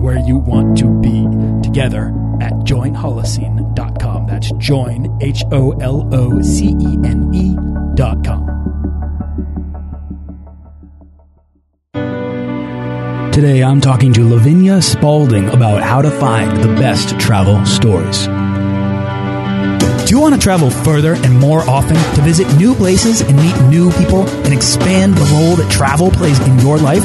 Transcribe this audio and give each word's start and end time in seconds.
where 0.00 0.18
you 0.18 0.38
want 0.38 0.78
to 0.78 0.88
be 1.00 1.26
together 1.62 2.08
at 2.40 2.52
joinholocene.com. 2.64 4.26
That's 4.26 4.50
join, 4.52 5.18
H 5.20 5.44
O 5.52 5.72
L 5.72 6.08
O 6.12 6.40
C 6.40 6.68
E 6.80 6.98
N 7.04 7.30
E.com. 7.34 8.60
Today 13.32 13.62
I'm 13.62 13.80
talking 13.80 14.12
to 14.14 14.28
Lavinia 14.28 14.82
Spalding 14.82 15.48
about 15.50 15.82
how 15.82 16.02
to 16.02 16.10
find 16.10 16.62
the 16.62 16.68
best 16.80 17.18
travel 17.20 17.64
stories. 17.64 18.26
Do 20.08 20.16
you 20.16 20.20
want 20.20 20.34
to 20.34 20.40
travel 20.40 20.70
further 20.70 21.14
and 21.14 21.38
more 21.38 21.60
often 21.60 21.94
to 22.16 22.22
visit 22.22 22.52
new 22.56 22.74
places 22.74 23.20
and 23.20 23.36
meet 23.36 23.56
new 23.68 23.92
people 23.92 24.28
and 24.28 24.52
expand 24.52 25.14
the 25.14 25.24
role 25.36 25.56
that 25.56 25.70
travel 25.70 26.10
plays 26.10 26.40
in 26.40 26.58
your 26.58 26.78
life? 26.78 27.04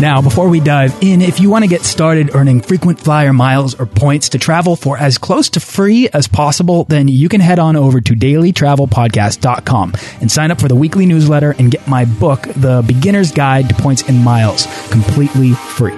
Now, 0.00 0.20
before 0.20 0.48
we 0.48 0.58
dive 0.58 0.94
in, 1.02 1.22
if 1.22 1.38
you 1.38 1.48
want 1.48 1.64
to 1.64 1.68
get 1.68 1.82
started 1.82 2.34
earning 2.34 2.60
frequent 2.60 3.00
flyer 3.00 3.32
miles 3.32 3.78
or 3.78 3.86
points 3.86 4.30
to 4.30 4.38
travel 4.38 4.74
for 4.74 4.98
as 4.98 5.18
close 5.18 5.48
to 5.50 5.60
free 5.60 6.08
as 6.08 6.26
possible, 6.26 6.84
then 6.84 7.06
you 7.06 7.28
can 7.28 7.40
head 7.40 7.60
on 7.60 7.76
over 7.76 8.00
to 8.00 8.14
dailytravelpodcast.com 8.14 9.94
and 10.20 10.30
sign 10.30 10.50
up 10.50 10.60
for 10.60 10.66
the 10.68 10.74
weekly 10.74 11.06
newsletter 11.06 11.52
and 11.58 11.70
get 11.70 11.86
my 11.86 12.04
book, 12.04 12.42
The 12.56 12.82
Beginner's 12.86 13.30
Guide 13.30 13.68
to 13.68 13.74
Points 13.76 14.02
and 14.08 14.22
Miles, 14.22 14.66
completely 14.90 15.52
free. 15.52 15.96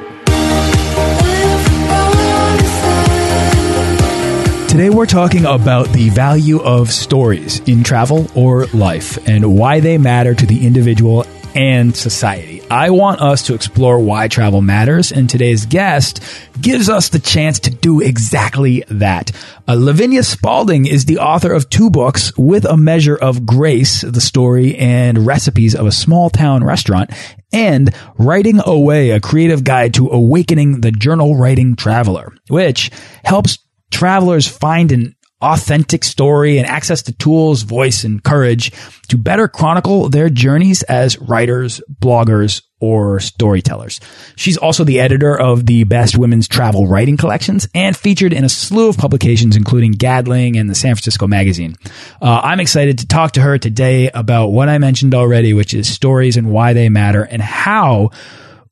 Today 4.68 4.90
we're 4.90 5.06
talking 5.06 5.46
about 5.46 5.88
the 5.88 6.10
value 6.10 6.60
of 6.60 6.92
stories 6.92 7.60
in 7.60 7.82
travel 7.82 8.30
or 8.34 8.66
life 8.66 9.26
and 9.26 9.56
why 9.56 9.80
they 9.80 9.96
matter 9.96 10.34
to 10.34 10.44
the 10.44 10.66
individual 10.66 11.24
and 11.54 11.96
society. 11.96 12.55
I 12.70 12.90
want 12.90 13.20
us 13.20 13.44
to 13.46 13.54
explore 13.54 14.00
why 14.00 14.26
travel 14.26 14.60
matters, 14.60 15.12
and 15.12 15.30
today's 15.30 15.66
guest 15.66 16.20
gives 16.60 16.88
us 16.88 17.10
the 17.10 17.20
chance 17.20 17.60
to 17.60 17.70
do 17.70 18.00
exactly 18.00 18.82
that. 18.88 19.30
Uh, 19.68 19.76
Lavinia 19.78 20.24
Spalding 20.24 20.84
is 20.84 21.04
the 21.04 21.18
author 21.18 21.52
of 21.52 21.70
two 21.70 21.90
books, 21.90 22.36
With 22.36 22.64
a 22.64 22.76
Measure 22.76 23.14
of 23.16 23.46
Grace, 23.46 24.00
the 24.00 24.20
story 24.20 24.76
and 24.76 25.24
recipes 25.24 25.76
of 25.76 25.86
a 25.86 25.92
small 25.92 26.28
town 26.28 26.64
restaurant, 26.64 27.10
and 27.52 27.94
Writing 28.18 28.60
Away, 28.66 29.10
a 29.10 29.20
creative 29.20 29.62
guide 29.62 29.94
to 29.94 30.08
awakening 30.08 30.80
the 30.80 30.90
journal 30.90 31.36
writing 31.36 31.76
traveler, 31.76 32.34
which 32.48 32.90
helps 33.24 33.58
travelers 33.92 34.48
find 34.48 34.90
an 34.90 35.15
authentic 35.40 36.02
story 36.02 36.58
and 36.58 36.66
access 36.66 37.02
to 37.02 37.12
tools, 37.12 37.62
voice, 37.62 38.04
and 38.04 38.22
courage 38.22 38.72
to 39.08 39.18
better 39.18 39.48
chronicle 39.48 40.08
their 40.08 40.30
journeys 40.30 40.82
as 40.84 41.18
writers, 41.18 41.80
bloggers, 42.00 42.62
or 42.80 43.20
storytellers. 43.20 44.00
She's 44.36 44.56
also 44.56 44.84
the 44.84 45.00
editor 45.00 45.38
of 45.38 45.64
the 45.66 45.84
Best 45.84 46.18
Women's 46.18 46.46
Travel 46.46 46.86
Writing 46.86 47.16
Collections 47.16 47.68
and 47.74 47.96
featured 47.96 48.32
in 48.32 48.44
a 48.44 48.48
slew 48.48 48.88
of 48.88 48.98
publications, 48.98 49.56
including 49.56 49.92
Gadling 49.92 50.58
and 50.58 50.68
the 50.68 50.74
San 50.74 50.94
Francisco 50.94 51.26
Magazine. 51.26 51.76
Uh, 52.20 52.40
I'm 52.42 52.60
excited 52.60 52.98
to 52.98 53.06
talk 53.06 53.32
to 53.32 53.40
her 53.40 53.56
today 53.58 54.10
about 54.10 54.48
what 54.48 54.68
I 54.68 54.78
mentioned 54.78 55.14
already, 55.14 55.54
which 55.54 55.72
is 55.72 55.88
stories 55.88 56.36
and 56.36 56.50
why 56.50 56.74
they 56.74 56.88
matter 56.90 57.22
and 57.22 57.40
how 57.40 58.10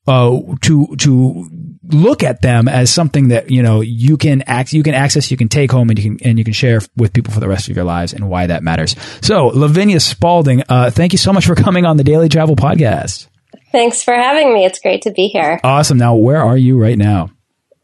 uh, 0.07 0.39
to 0.63 0.97
to 0.97 1.49
look 1.89 2.23
at 2.23 2.41
them 2.43 2.69
as 2.69 2.93
something 2.93 3.29
that 3.29 3.51
you 3.51 3.63
know 3.63 3.81
you 3.81 4.17
can 4.17 4.43
act 4.43 4.73
you 4.73 4.83
can 4.83 4.95
access 4.95 5.31
you 5.31 5.37
can 5.37 5.49
take 5.49 5.71
home 5.71 5.91
and 5.91 5.99
you 5.99 6.17
can 6.17 6.29
and 6.29 6.39
you 6.39 6.45
can 6.45 6.53
share 6.53 6.81
with 6.97 7.13
people 7.13 7.33
for 7.33 7.41
the 7.41 7.49
rest 7.49 7.69
of 7.69 7.77
your 7.77 7.85
lives 7.85 8.13
and 8.13 8.29
why 8.29 8.47
that 8.47 8.63
matters. 8.63 8.97
So 9.21 9.47
lavinia 9.47 10.01
spalding 10.01 10.63
uh, 10.69 10.91
thank 10.91 11.13
you 11.13 11.19
so 11.19 11.33
much 11.33 11.47
for 11.47 11.55
coming 11.67 11.85
on 11.85 11.97
the 11.97 12.05
daily 12.05 12.29
travel 12.29 12.57
podcast. 12.57 13.29
Thanks 13.73 14.03
for 14.03 14.15
having 14.15 14.55
me. 14.55 14.65
It's 14.65 14.79
great 14.79 15.03
to 15.03 15.11
be 15.11 15.29
here. 15.29 15.61
Awesome. 15.65 15.99
Now 15.99 16.15
where 16.15 16.43
are 16.43 16.57
you 16.57 16.81
right 16.81 16.99
now? 16.99 17.31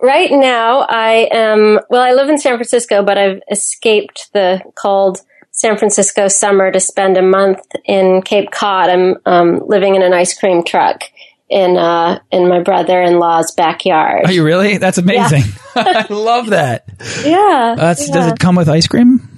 Right 0.02 0.30
now 0.30 0.86
i 0.88 1.28
am 1.30 1.78
well 1.90 2.00
i 2.00 2.12
live 2.12 2.30
in 2.30 2.38
san 2.38 2.56
francisco 2.56 3.02
but 3.02 3.18
i've 3.18 3.42
escaped 3.50 4.30
the 4.32 4.62
cold 4.74 5.20
san 5.50 5.76
francisco 5.76 6.26
summer 6.26 6.72
to 6.72 6.80
spend 6.80 7.18
a 7.18 7.22
month 7.22 7.60
in 7.84 8.22
cape 8.22 8.50
cod. 8.50 8.88
I'm 8.88 9.16
um, 9.26 9.60
living 9.66 9.96
in 9.96 10.02
an 10.02 10.14
ice 10.14 10.38
cream 10.38 10.64
truck 10.64 11.02
in 11.50 11.76
uh, 11.76 12.20
in 12.30 12.48
my 12.48 12.60
brother 12.60 13.02
in 13.02 13.18
law's 13.18 13.50
backyard. 13.52 14.26
Are 14.26 14.32
you 14.32 14.44
really? 14.44 14.78
That's 14.78 14.98
amazing. 14.98 15.42
Yeah. 15.42 15.56
I 16.10 16.12
love 16.12 16.50
that. 16.50 16.84
Yeah, 17.24 17.74
That's, 17.76 18.08
yeah. 18.08 18.14
Does 18.14 18.32
it 18.32 18.38
come 18.38 18.56
with 18.56 18.68
ice 18.68 18.86
cream? 18.86 19.28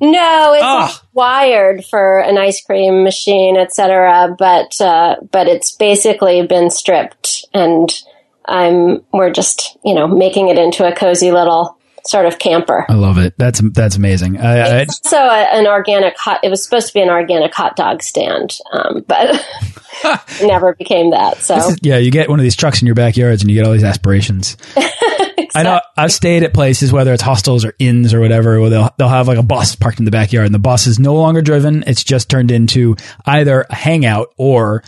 No, 0.00 0.52
it's 0.54 0.62
Oh. 0.64 1.00
wired 1.12 1.84
for 1.84 2.18
an 2.20 2.36
ice 2.36 2.64
cream 2.64 3.04
machine, 3.04 3.56
etc. 3.56 4.34
But 4.38 4.80
uh, 4.80 5.16
but 5.30 5.46
it's 5.48 5.72
basically 5.72 6.44
been 6.46 6.70
stripped, 6.70 7.46
and 7.54 7.88
I'm 8.44 9.04
we're 9.12 9.30
just 9.30 9.76
you 9.84 9.94
know 9.94 10.06
making 10.08 10.48
it 10.48 10.58
into 10.58 10.86
a 10.86 10.94
cozy 10.94 11.30
little 11.30 11.78
sort 12.06 12.26
of 12.26 12.38
camper. 12.38 12.84
I 12.88 12.94
love 12.94 13.18
it. 13.18 13.34
That's 13.38 13.60
that's 13.72 13.96
amazing. 13.96 14.38
I, 14.38 14.58
I, 14.58 14.78
It's 14.82 15.00
also 15.04 15.16
a, 15.16 15.46
an 15.52 15.66
organic 15.66 16.16
hot. 16.18 16.40
It 16.42 16.48
was 16.48 16.62
supposed 16.64 16.88
to 16.88 16.94
be 16.94 17.00
an 17.00 17.08
organic 17.10 17.54
hot 17.54 17.76
dog 17.76 18.02
stand, 18.02 18.58
um, 18.72 19.04
but 19.06 19.44
never 20.42 20.74
became 20.74 21.10
that. 21.10 21.38
So 21.38 21.56
is- 21.56 21.78
yeah, 21.82 21.98
you 21.98 22.10
get 22.10 22.28
one 22.28 22.38
of 22.38 22.42
these 22.42 22.56
trucks 22.56 22.82
in 22.82 22.86
your 22.86 22.94
backyards 22.94 23.42
and 23.42 23.50
you 23.50 23.56
get 23.56 23.66
all 23.66 23.72
these 23.72 23.84
aspirations. 23.84 24.56
I 25.54 25.64
know 25.64 25.80
I've 25.98 26.12
stayed 26.12 26.44
at 26.44 26.54
places, 26.54 26.92
whether 26.92 27.12
it's 27.12 27.22
hostels 27.22 27.64
or 27.66 27.74
inns 27.78 28.14
or 28.14 28.20
whatever, 28.20 28.58
where 28.58 28.70
they'll, 28.70 28.88
they'll 28.96 29.08
have 29.08 29.28
like 29.28 29.36
a 29.36 29.42
bus 29.42 29.76
parked 29.76 29.98
in 29.98 30.06
the 30.06 30.10
backyard 30.10 30.46
and 30.46 30.54
the 30.54 30.58
bus 30.58 30.86
is 30.86 30.98
no 30.98 31.14
longer 31.14 31.42
driven. 31.42 31.84
It's 31.86 32.02
just 32.02 32.30
turned 32.30 32.50
into 32.50 32.96
either 33.26 33.66
a 33.68 33.74
hangout 33.74 34.32
or 34.38 34.82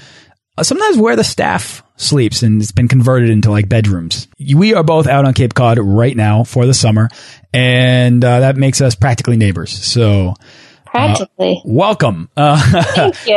sometimes 0.62 0.96
where 0.98 1.16
the 1.16 1.24
staff 1.24 1.82
sleeps 1.96 2.42
and 2.42 2.60
it's 2.60 2.72
been 2.72 2.88
converted 2.88 3.30
into 3.30 3.50
like 3.50 3.68
bedrooms. 3.68 4.28
We 4.54 4.74
are 4.74 4.82
both 4.82 5.06
out 5.06 5.24
on 5.24 5.34
Cape 5.34 5.54
Cod 5.54 5.78
right 5.78 6.16
now 6.16 6.44
for 6.44 6.66
the 6.66 6.74
summer 6.74 7.08
and 7.52 8.24
uh, 8.24 8.40
that 8.40 8.56
makes 8.56 8.80
us 8.80 8.94
practically 8.94 9.36
neighbors. 9.36 9.72
So 9.72 10.34
practically, 10.84 11.60
welcome. 11.64 12.28
Uh, 12.36 12.60
thank 12.94 13.26
you. 13.26 13.34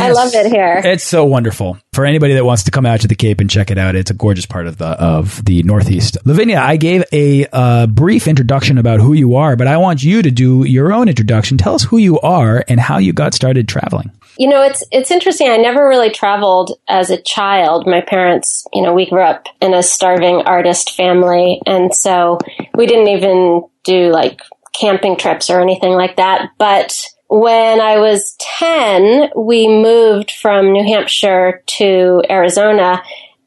I 0.00 0.10
love 0.10 0.34
it 0.34 0.46
here. 0.46 0.80
It's 0.84 1.04
so 1.04 1.24
wonderful. 1.24 1.78
For 1.92 2.04
anybody 2.04 2.34
that 2.34 2.44
wants 2.44 2.64
to 2.64 2.70
come 2.70 2.86
out 2.86 3.00
to 3.02 3.08
the 3.08 3.14
Cape 3.14 3.40
and 3.40 3.48
check 3.48 3.70
it 3.70 3.78
out, 3.78 3.94
it's 3.94 4.10
a 4.10 4.14
gorgeous 4.14 4.46
part 4.46 4.66
of 4.66 4.78
the 4.78 4.86
of 4.86 5.44
the 5.44 5.62
Northeast. 5.62 6.18
Lavinia, 6.24 6.58
I 6.58 6.76
gave 6.76 7.04
a 7.12 7.46
uh, 7.52 7.86
brief 7.86 8.26
introduction 8.28 8.78
about 8.78 9.00
who 9.00 9.12
you 9.12 9.36
are, 9.36 9.56
but 9.56 9.66
I 9.66 9.76
want 9.78 10.02
you 10.02 10.22
to 10.22 10.30
do 10.30 10.64
your 10.64 10.92
own 10.92 11.08
introduction. 11.08 11.56
Tell 11.56 11.74
us 11.74 11.82
who 11.84 11.98
you 11.98 12.20
are 12.20 12.64
and 12.68 12.78
how 12.80 12.98
you 12.98 13.12
got 13.12 13.34
started 13.34 13.68
traveling. 13.68 14.10
You 14.38 14.48
know, 14.48 14.62
it's 14.62 14.82
it's 14.90 15.10
interesting. 15.10 15.48
I 15.48 15.56
never 15.56 15.86
really 15.86 16.10
traveled 16.10 16.72
as 16.88 17.10
a 17.10 17.20
child. 17.20 17.86
My 17.86 18.00
parents, 18.00 18.66
you 18.72 18.82
know, 18.82 18.94
we 18.94 19.08
grew 19.08 19.22
up 19.22 19.46
in 19.60 19.74
a 19.74 19.82
starving 19.82 20.42
artist 20.42 20.96
family, 20.96 21.60
and 21.66 21.94
so 21.94 22.38
we 22.74 22.86
didn't 22.86 23.08
even 23.08 23.64
do 23.84 24.10
like 24.10 24.40
camping 24.74 25.16
trips 25.16 25.50
or 25.50 25.60
anything 25.60 25.92
like 25.92 26.16
that. 26.16 26.50
But 26.58 26.98
when 27.28 27.80
I 27.80 27.98
was 27.98 28.36
10, 28.58 29.30
we 29.36 29.66
moved 29.66 30.30
from 30.30 30.72
New 30.72 30.84
Hampshire 30.84 31.62
to 31.66 32.22
Arizona. 32.28 33.02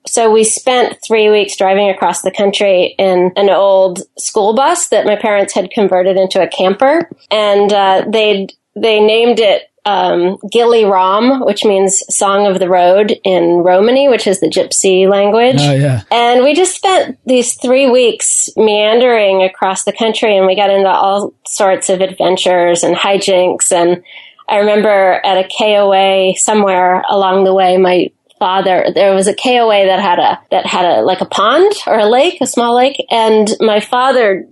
So 0.07 0.31
we 0.31 0.43
spent 0.43 0.97
three 1.05 1.29
weeks 1.29 1.57
driving 1.57 1.89
across 1.89 2.21
the 2.21 2.31
country 2.31 2.95
in 2.97 3.31
an 3.35 3.49
old 3.49 4.01
school 4.17 4.53
bus 4.53 4.89
that 4.89 5.05
my 5.05 5.15
parents 5.15 5.53
had 5.53 5.71
converted 5.71 6.17
into 6.17 6.41
a 6.41 6.47
camper, 6.47 7.09
and 7.31 7.73
uh, 7.73 8.05
they 8.07 8.47
they 8.75 8.99
named 8.99 9.39
it 9.39 9.63
um, 9.85 10.37
Gilly 10.51 10.83
Ram, 10.83 11.41
which 11.45 11.63
means 11.63 12.03
Song 12.09 12.47
of 12.47 12.59
the 12.59 12.67
Road 12.67 13.15
in 13.23 13.57
Romani, 13.63 14.09
which 14.09 14.25
is 14.25 14.39
the 14.39 14.47
Gypsy 14.47 15.07
language. 15.07 15.59
Oh 15.59 15.73
yeah, 15.73 16.01
And 16.11 16.43
we 16.43 16.55
just 16.55 16.75
spent 16.75 17.19
these 17.25 17.53
three 17.53 17.89
weeks 17.89 18.49
meandering 18.57 19.43
across 19.43 19.83
the 19.83 19.93
country 19.93 20.35
and 20.35 20.47
we 20.47 20.55
got 20.55 20.71
into 20.71 20.89
all 20.89 21.33
sorts 21.45 21.89
of 21.89 22.01
adventures 22.01 22.83
and 22.83 22.95
hijinks. 22.95 23.71
And 23.71 24.03
I 24.49 24.57
remember 24.57 25.21
at 25.23 25.37
a 25.37 25.47
KOA 25.47 26.35
somewhere 26.35 27.03
along 27.07 27.43
the 27.43 27.53
way, 27.53 27.77
my 27.77 28.11
father, 28.39 28.87
there 28.93 29.13
was 29.13 29.27
a 29.27 29.35
KOA 29.35 29.85
that 29.85 29.99
had 29.99 30.19
a, 30.19 30.39
that 30.49 30.65
had 30.65 30.85
a, 30.85 31.01
like 31.01 31.21
a 31.21 31.25
pond 31.25 31.71
or 31.85 31.99
a 31.99 32.09
lake, 32.09 32.39
a 32.41 32.47
small 32.47 32.75
lake. 32.75 33.05
And 33.11 33.47
my 33.59 33.79
father 33.79 34.47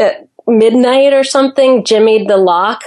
at 0.00 0.28
midnight 0.46 1.12
or 1.12 1.22
something 1.22 1.84
jimmied 1.84 2.26
the 2.26 2.36
lock 2.36 2.82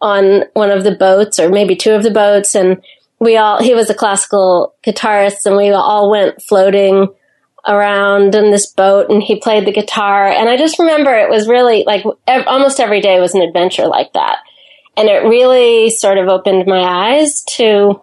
on 0.00 0.44
one 0.54 0.70
of 0.70 0.84
the 0.84 0.94
boats 0.94 1.38
or 1.38 1.48
maybe 1.48 1.76
two 1.76 1.92
of 1.92 2.02
the 2.02 2.10
boats. 2.10 2.54
And 2.54 2.82
we 3.18 3.36
all, 3.36 3.62
he 3.62 3.74
was 3.74 3.90
a 3.90 3.94
classical 3.94 4.74
guitarist 4.84 5.44
and 5.44 5.56
we 5.56 5.70
all 5.70 6.10
went 6.10 6.42
floating 6.42 7.08
around 7.66 8.34
in 8.34 8.50
this 8.50 8.66
boat 8.66 9.10
and 9.10 9.22
he 9.22 9.40
played 9.40 9.66
the 9.66 9.72
guitar. 9.72 10.26
And 10.26 10.48
I 10.48 10.56
just 10.56 10.78
remember 10.78 11.12
it 11.12 11.30
was 11.30 11.48
really 11.48 11.84
like 11.86 12.04
ev- 12.26 12.46
almost 12.46 12.80
every 12.80 13.00
day 13.00 13.20
was 13.20 13.34
an 13.34 13.42
adventure 13.42 13.86
like 13.86 14.12
that. 14.14 14.38
And 14.96 15.08
it 15.08 15.28
really 15.28 15.90
sort 15.90 16.18
of 16.18 16.28
opened 16.28 16.66
my 16.66 16.80
eyes 16.80 17.44
to 17.56 18.00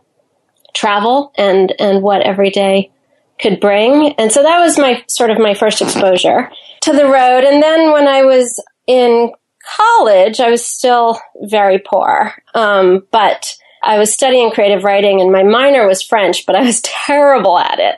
travel 0.73 1.33
and, 1.37 1.73
and 1.79 2.01
what 2.01 2.21
every 2.21 2.51
day 2.51 2.91
could 3.39 3.59
bring. 3.59 4.13
And 4.13 4.31
so 4.31 4.43
that 4.43 4.59
was 4.59 4.77
my 4.77 5.03
sort 5.07 5.29
of 5.29 5.39
my 5.39 5.53
first 5.53 5.81
exposure 5.81 6.49
to 6.81 6.93
the 6.93 7.05
road. 7.05 7.43
And 7.43 7.61
then 7.61 7.91
when 7.91 8.07
I 8.07 8.23
was 8.23 8.63
in 8.87 9.31
college, 9.75 10.39
I 10.39 10.49
was 10.49 10.65
still 10.65 11.19
very 11.43 11.79
poor. 11.79 12.33
Um, 12.53 13.05
but 13.11 13.55
I 13.85 13.99
was 13.99 14.11
studying 14.11 14.49
creative 14.49 14.83
writing 14.83 15.21
and 15.21 15.31
my 15.31 15.43
minor 15.43 15.87
was 15.87 16.01
French, 16.01 16.45
but 16.47 16.55
I 16.55 16.63
was 16.63 16.81
terrible 16.83 17.57
at 17.57 17.79
it. 17.79 17.95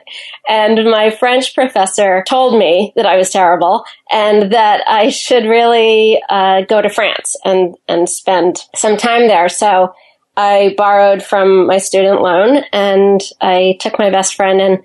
And 0.48 0.90
my 0.90 1.10
French 1.10 1.54
professor 1.54 2.22
told 2.28 2.58
me 2.58 2.92
that 2.94 3.06
I 3.06 3.16
was 3.16 3.30
terrible 3.30 3.84
and 4.10 4.52
that 4.52 4.82
I 4.86 5.08
should 5.08 5.44
really 5.44 6.22
uh, 6.28 6.62
go 6.62 6.82
to 6.82 6.90
France 6.90 7.36
and, 7.44 7.74
and 7.88 8.08
spend 8.08 8.58
some 8.76 8.98
time 8.98 9.28
there. 9.28 9.48
So 9.48 9.94
I 10.36 10.74
borrowed 10.76 11.22
from 11.22 11.66
my 11.66 11.78
student 11.78 12.20
loan 12.20 12.64
and 12.72 13.20
I 13.40 13.76
took 13.80 13.98
my 13.98 14.10
best 14.10 14.34
friend 14.34 14.60
and 14.60 14.78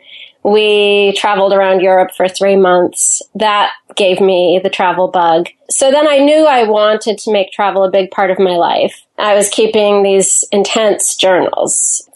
we 0.44 1.14
traveled 1.18 1.54
around 1.54 1.82
Europe 1.82 2.12
for 2.16 2.28
three 2.28 2.58
months. 2.58 3.22
That 3.36 3.72
gave 3.96 4.20
me 4.20 4.60
the 4.62 4.70
travel 4.70 5.08
bug. 5.08 5.48
So 5.70 5.90
then 5.90 6.08
I 6.08 6.20
knew 6.20 6.46
I 6.46 6.64
wanted 6.64 7.18
to 7.20 7.32
make 7.32 7.52
travel 7.52 7.84
a 7.84 7.92
big 7.92 8.12
part 8.12 8.30
of 8.30 8.40
my 8.40 8.58
life. 8.58 9.02
I 9.18 9.36
was 9.36 9.50
keeping 9.50 10.04
these 10.04 10.44
intense 10.52 11.16
journals. 11.16 12.08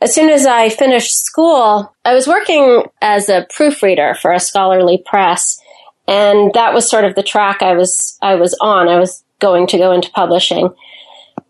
As 0.00 0.14
soon 0.14 0.30
as 0.30 0.46
I 0.46 0.68
finished 0.68 1.24
school, 1.24 1.94
I 2.04 2.14
was 2.14 2.26
working 2.26 2.84
as 3.00 3.28
a 3.28 3.46
proofreader 3.54 4.14
for 4.14 4.32
a 4.32 4.40
scholarly 4.40 5.02
press. 5.04 5.60
And 6.08 6.52
that 6.54 6.74
was 6.74 6.90
sort 6.90 7.04
of 7.04 7.14
the 7.14 7.22
track 7.22 7.62
I 7.62 7.74
was, 7.74 8.18
I 8.20 8.34
was 8.34 8.56
on. 8.60 8.88
I 8.88 8.98
was 8.98 9.22
going 9.38 9.66
to 9.68 9.78
go 9.78 9.92
into 9.92 10.10
publishing. 10.10 10.74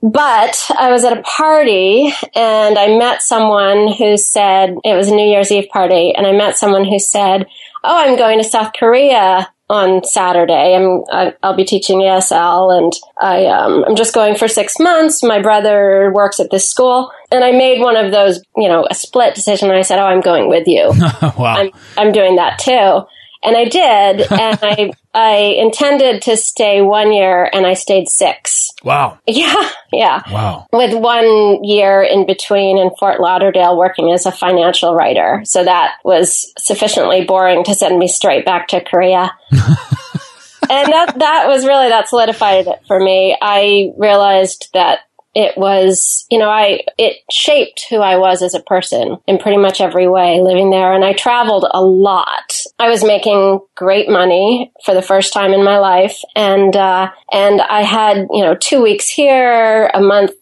But 0.02 0.60
I 0.76 0.90
was 0.90 1.04
at 1.04 1.16
a 1.16 1.22
party 1.22 2.12
and 2.34 2.76
I 2.76 2.98
met 2.98 3.22
someone 3.22 3.92
who 3.92 4.16
said, 4.16 4.74
it 4.84 4.96
was 4.96 5.08
a 5.08 5.14
New 5.14 5.28
Year's 5.28 5.52
Eve 5.52 5.68
party, 5.68 6.12
and 6.12 6.26
I 6.26 6.32
met 6.32 6.58
someone 6.58 6.84
who 6.84 6.98
said, 6.98 7.46
Oh, 7.84 7.96
I'm 7.96 8.16
going 8.16 8.38
to 8.38 8.44
South 8.44 8.72
Korea 8.72 9.48
on 9.68 10.04
Saturday. 10.04 10.74
I'm, 10.74 11.02
I, 11.10 11.34
will 11.42 11.56
be 11.56 11.64
teaching 11.64 11.98
ESL 11.98 12.76
and 12.76 12.92
I, 13.20 13.46
um, 13.46 13.84
I'm 13.84 13.96
just 13.96 14.14
going 14.14 14.36
for 14.36 14.46
six 14.46 14.78
months. 14.78 15.22
My 15.22 15.40
brother 15.40 16.12
works 16.12 16.38
at 16.40 16.50
this 16.50 16.68
school 16.68 17.10
and 17.30 17.42
I 17.42 17.52
made 17.52 17.80
one 17.80 17.96
of 17.96 18.12
those, 18.12 18.42
you 18.56 18.68
know, 18.68 18.86
a 18.88 18.94
split 18.94 19.34
decision. 19.34 19.70
I 19.70 19.82
said, 19.82 19.98
Oh, 19.98 20.04
I'm 20.04 20.20
going 20.20 20.48
with 20.48 20.66
you. 20.66 20.88
wow. 21.22 21.54
I'm, 21.56 21.70
I'm 21.96 22.12
doing 22.12 22.36
that 22.36 22.58
too. 22.58 23.06
And 23.42 23.56
I 23.56 23.64
did. 23.64 24.20
and 24.30 24.58
I, 24.62 24.92
I 25.14 25.36
intended 25.58 26.22
to 26.22 26.36
stay 26.36 26.80
one 26.80 27.12
year 27.12 27.48
and 27.52 27.66
I 27.66 27.74
stayed 27.74 28.08
six. 28.08 28.70
Wow. 28.84 29.18
Yeah. 29.26 29.68
Yeah. 29.92 30.22
Wow. 30.30 30.66
With 30.72 30.94
one 30.94 31.64
year 31.64 32.02
in 32.02 32.26
between 32.26 32.78
in 32.78 32.90
Fort 32.98 33.20
Lauderdale 33.20 33.76
working 33.76 34.10
as 34.10 34.26
a 34.26 34.32
financial 34.32 34.94
writer. 34.94 35.42
So 35.44 35.64
that 35.64 35.96
was 36.04 36.52
sufficiently 36.58 37.24
boring 37.24 37.64
to 37.64 37.74
send 37.74 37.98
me 37.98 38.08
straight 38.08 38.44
back 38.44 38.68
to 38.68 38.80
Korea. 38.80 39.32
and 39.50 40.92
that, 40.92 41.14
that 41.18 41.44
was 41.48 41.66
really, 41.66 41.88
that 41.88 42.08
solidified 42.08 42.66
it 42.66 42.80
for 42.86 42.98
me. 42.98 43.36
I 43.40 43.92
realized 43.96 44.70
that 44.72 45.00
it 45.34 45.56
was, 45.56 46.26
you 46.30 46.38
know, 46.38 46.50
I, 46.50 46.80
it 46.98 47.16
shaped 47.30 47.86
who 47.88 47.96
I 47.96 48.16
was 48.18 48.42
as 48.42 48.54
a 48.54 48.60
person 48.60 49.16
in 49.26 49.38
pretty 49.38 49.56
much 49.56 49.80
every 49.80 50.06
way 50.06 50.40
living 50.40 50.70
there. 50.70 50.92
And 50.92 51.04
I 51.04 51.14
traveled 51.14 51.66
a 51.70 51.82
lot. 51.82 52.52
I 52.78 52.88
was 52.88 53.02
making 53.02 53.60
great 53.74 54.10
money 54.10 54.72
for 54.84 54.94
the 54.94 55.02
first 55.02 55.32
time 55.32 55.52
in 55.52 55.64
my 55.64 55.78
life. 55.78 56.18
And, 56.36 56.76
uh, 56.76 57.10
and 57.32 57.62
I 57.62 57.82
had, 57.82 58.26
you 58.30 58.42
know, 58.42 58.54
two 58.54 58.82
weeks 58.82 59.08
here, 59.08 59.90
a 59.94 60.00
month 60.02 60.32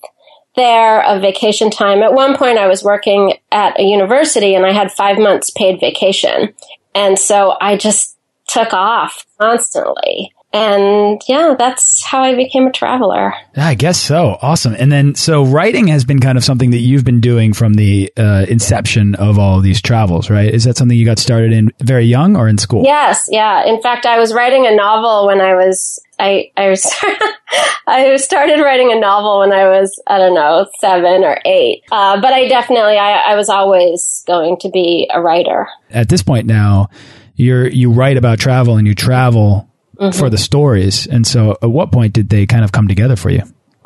there 0.57 1.05
of 1.05 1.23
vacation 1.23 1.71
time. 1.71 2.03
At 2.03 2.13
one 2.13 2.37
point 2.37 2.59
I 2.59 2.67
was 2.67 2.83
working 2.83 3.35
at 3.53 3.79
a 3.79 3.85
university 3.85 4.55
and 4.55 4.67
I 4.67 4.73
had 4.73 4.91
five 4.91 5.19
months 5.19 5.51
paid 5.51 5.79
vacation. 5.79 6.55
And 6.95 7.17
so 7.17 7.57
I 7.61 7.77
just 7.77 8.17
took 8.49 8.73
off 8.73 9.25
constantly. 9.41 10.33
And 10.53 11.23
yeah, 11.29 11.55
that's 11.57 12.05
how 12.05 12.23
I 12.23 12.35
became 12.35 12.67
a 12.67 12.73
traveler. 12.73 13.33
I 13.57 13.75
guess 13.75 14.01
so. 14.01 14.37
Awesome. 14.43 14.75
And 14.77 14.91
then, 14.91 15.15
so 15.15 15.45
writing 15.45 15.87
has 15.89 16.05
been 16.05 16.19
kind 16.19 16.37
of 16.37 16.45
something 16.45 16.71
that 16.73 16.81
you've 16.81 17.05
been 17.05 17.21
doing 17.21 17.53
from 17.53 17.75
the 17.75 18.13
uh, 18.17 18.47
inception 18.49 19.15
of 19.15 19.39
all 19.39 19.59
of 19.59 19.63
these 19.63 19.81
travels, 19.81 20.29
right? 20.29 20.53
Is 20.53 20.65
that 20.65 20.77
something 20.77 20.97
you 20.97 21.05
got 21.05 21.21
started 21.21 21.53
in 21.53 21.71
very 21.79 22.05
young 22.05 22.37
or 22.37 22.49
in 22.49 22.59
school? 22.59 22.83
Yes. 22.85 23.29
Yeah. 23.31 23.65
In 23.65 23.81
fact, 23.81 24.07
I 24.07 24.19
was 24.19 24.35
writing 24.35 24.67
a 24.67 24.75
novel 24.75 25.27
when 25.27 25.41
I 25.41 25.55
was 25.55 26.01
I 26.19 26.51
I 26.57 26.69
was 26.69 26.85
I 27.87 28.17
started 28.17 28.61
writing 28.61 28.93
a 28.93 28.99
novel 28.99 29.41
when 29.41 29.53
I 29.53 29.69
was 29.69 30.01
I 30.07 30.19
don't 30.19 30.35
know 30.35 30.67
seven 30.79 31.25
or 31.25 31.39
eight, 31.45 31.83
uh, 31.91 32.21
but 32.21 32.33
I 32.33 32.49
definitely 32.49 32.99
I, 32.99 33.33
I 33.33 33.35
was 33.37 33.49
always 33.49 34.23
going 34.27 34.59
to 34.61 34.69
be 34.69 35.09
a 35.13 35.21
writer. 35.21 35.69
At 35.91 36.09
this 36.09 36.23
point 36.23 36.47
now, 36.47 36.91
you're 37.37 37.67
you 37.67 37.93
write 37.93 38.17
about 38.17 38.39
travel 38.39 38.77
and 38.77 38.87
you 38.87 38.95
travel 38.95 39.70
mm 40.01 40.09
-hmm. 40.09 40.19
for 40.19 40.31
the 40.31 40.39
stories. 40.39 41.09
And 41.13 41.27
so 41.27 41.51
at 41.51 41.71
what 41.71 41.91
point 41.91 42.15
did 42.15 42.29
they 42.29 42.47
kind 42.47 42.65
of 42.65 42.71
come 42.71 42.89
together 42.89 43.17
for 43.17 43.31
you? 43.31 43.43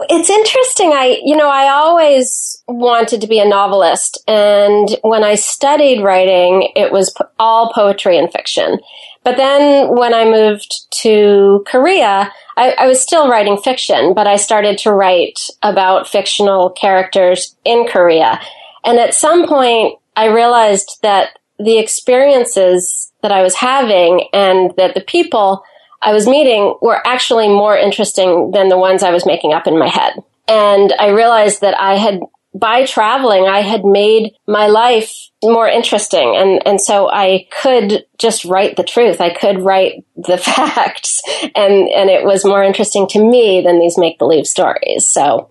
It's 0.09 0.31
interesting. 0.31 0.91
I, 0.93 1.21
you 1.25 1.37
know, 1.37 1.49
I 1.49 1.69
always 1.69 2.63
wanted 2.67 3.21
to 3.21 3.27
be 3.27 3.41
a 3.41 3.49
novelist. 3.49 4.23
And 4.27 4.89
when 5.03 5.23
I 5.33 5.37
studied 5.37 6.03
writing, 6.03 6.73
it 6.75 6.91
was 6.91 7.15
all 7.39 7.73
poetry 7.73 8.19
and 8.19 8.31
fiction. 8.33 8.81
But 9.23 9.37
then 9.37 9.97
when 9.97 10.13
I 10.13 10.25
moved 10.25 10.73
to 11.03 11.65
Korea, 11.67 12.33
I, 12.57 12.75
I, 12.79 12.87
was 12.87 13.01
still 13.01 13.29
writing 13.29 13.57
fiction, 13.57 14.15
but 14.15 14.27
I 14.27 14.37
started 14.37 14.79
to 14.79 14.93
write 14.93 15.39
about 15.63 16.09
fictional 16.09 16.71
characters 16.71 17.57
in 17.65 17.87
Korea. 17.89 18.41
And 18.85 18.99
at 18.99 19.15
some 19.15 19.49
point, 19.49 19.99
I 20.15 20.27
realized 20.27 20.99
that 21.03 21.39
the 21.59 21.79
experiences 21.79 23.13
that 23.23 23.33
I 23.33 23.43
was 23.43 23.55
having 23.55 24.29
and 24.33 24.73
that 24.77 24.95
the 24.95 25.01
people 25.01 25.65
I 26.05 26.12
was 26.12 26.29
meeting 26.29 26.77
were 26.83 27.01
actually 27.06 27.49
more 27.49 27.77
interesting 27.77 28.51
than 28.51 28.69
the 28.69 28.79
ones 28.79 29.03
I 29.03 29.11
was 29.11 29.25
making 29.25 29.55
up 29.55 29.67
in 29.67 29.79
my 29.79 29.89
head. 29.89 30.13
And 30.46 30.93
I 30.99 31.08
realized 31.08 31.63
that 31.63 31.81
I 31.81 31.96
had, 31.96 32.20
by 32.55 32.84
traveling, 32.84 33.46
I 33.46 33.63
had 33.63 33.87
made 33.87 34.34
my 34.46 34.67
life 34.67 35.11
more 35.43 35.67
interesting. 35.67 36.37
And, 36.37 36.63
and 36.67 36.79
so 36.79 37.11
I 37.11 37.46
could 37.63 38.05
just 38.19 38.44
write 38.44 38.77
the 38.77 38.84
truth. 38.84 39.23
I 39.23 39.32
could 39.32 39.61
write 39.61 40.05
the 40.15 40.37
facts 40.39 41.23
and, 41.55 41.89
and 41.89 42.11
it 42.11 42.25
was 42.25 42.44
more 42.44 42.63
interesting 42.63 43.06
to 43.08 43.25
me 43.25 43.63
than 43.63 43.81
these 43.81 43.96
make 43.96 44.19
believe 44.19 44.46
stories. 44.46 45.08
So 45.08 45.49